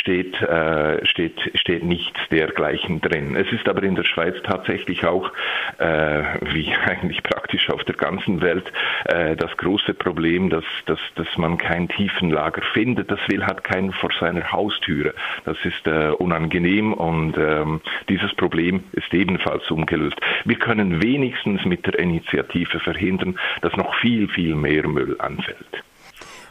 steht, 0.00 0.40
äh, 0.40 1.04
steht, 1.04 1.38
steht 1.54 1.84
nichts 1.84 2.18
dergleichen 2.30 3.00
drin. 3.00 3.36
Es 3.36 3.52
ist 3.52 3.68
aber 3.68 3.82
in 3.82 3.94
der 3.94 4.04
Schweiz 4.04 4.34
tatsächlich 4.42 5.04
auch, 5.04 5.30
äh, 5.78 6.22
wie 6.52 6.72
eigentlich 6.86 7.22
praktisch 7.22 7.68
auf 7.70 7.84
der 7.84 7.96
ganzen 7.96 8.40
Welt, 8.40 8.72
äh, 9.04 9.36
das 9.36 9.54
große 9.58 9.94
Problem, 9.94 10.48
dass, 10.48 10.64
dass, 10.86 10.98
dass 11.16 11.28
man 11.36 11.58
kein 11.58 11.88
Tiefenlager 11.88 12.62
findet. 12.72 13.10
Das 13.10 13.20
will 13.28 13.44
halt 13.44 13.62
keiner 13.62 13.92
vor 13.92 14.10
seiner 14.18 14.50
Haustüre. 14.50 15.14
Das 15.44 15.58
ist 15.64 15.86
äh, 15.86 16.10
unangenehm 16.18 16.94
und 16.94 17.36
ähm, 17.36 17.80
dieses 18.08 18.34
Problem 18.34 18.84
ist 18.92 19.12
ebenfalls 19.12 19.70
ungelöst. 19.70 20.18
Wir 20.44 20.56
können 20.56 21.02
wenigstens 21.02 21.64
mit 21.64 21.86
der 21.86 21.98
Initiative 21.98 22.80
verhindern, 22.80 23.38
dass 23.60 23.76
noch 23.76 23.94
viel, 23.96 24.28
viel 24.28 24.54
mehr 24.54 24.88
Müll 24.88 25.16
anfällt. 25.18 25.84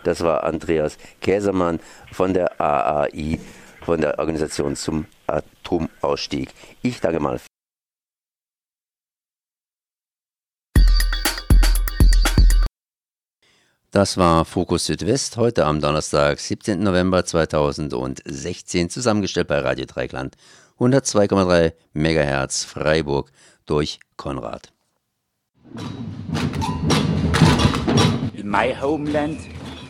Das 0.03 0.21
war 0.21 0.43
Andreas 0.43 0.97
Käsermann 1.21 1.79
von 2.11 2.33
der 2.33 2.59
AAI, 2.59 3.39
von 3.81 4.01
der 4.01 4.19
Organisation 4.19 4.75
zum 4.75 5.05
Atomausstieg. 5.27 6.53
Ich 6.81 6.99
danke 6.99 7.19
mal. 7.19 7.39
Das 13.91 14.17
war 14.17 14.45
Fokus 14.45 14.85
Südwest 14.85 15.37
heute 15.37 15.65
am 15.65 15.81
Donnerstag, 15.81 16.39
17. 16.39 16.83
November 16.83 17.25
2016, 17.25 18.91
zusammengestellt 18.91 19.47
bei 19.47 19.57
Radio 19.57 19.85
Dreikland 19.87 20.35
102,3 20.79 21.73
MHz 21.93 22.65
Freiburg 22.65 23.31
durch 23.65 23.99
Konrad. 24.15 24.71
In 28.35 28.47
my 28.47 28.75
homeland, 28.79 29.39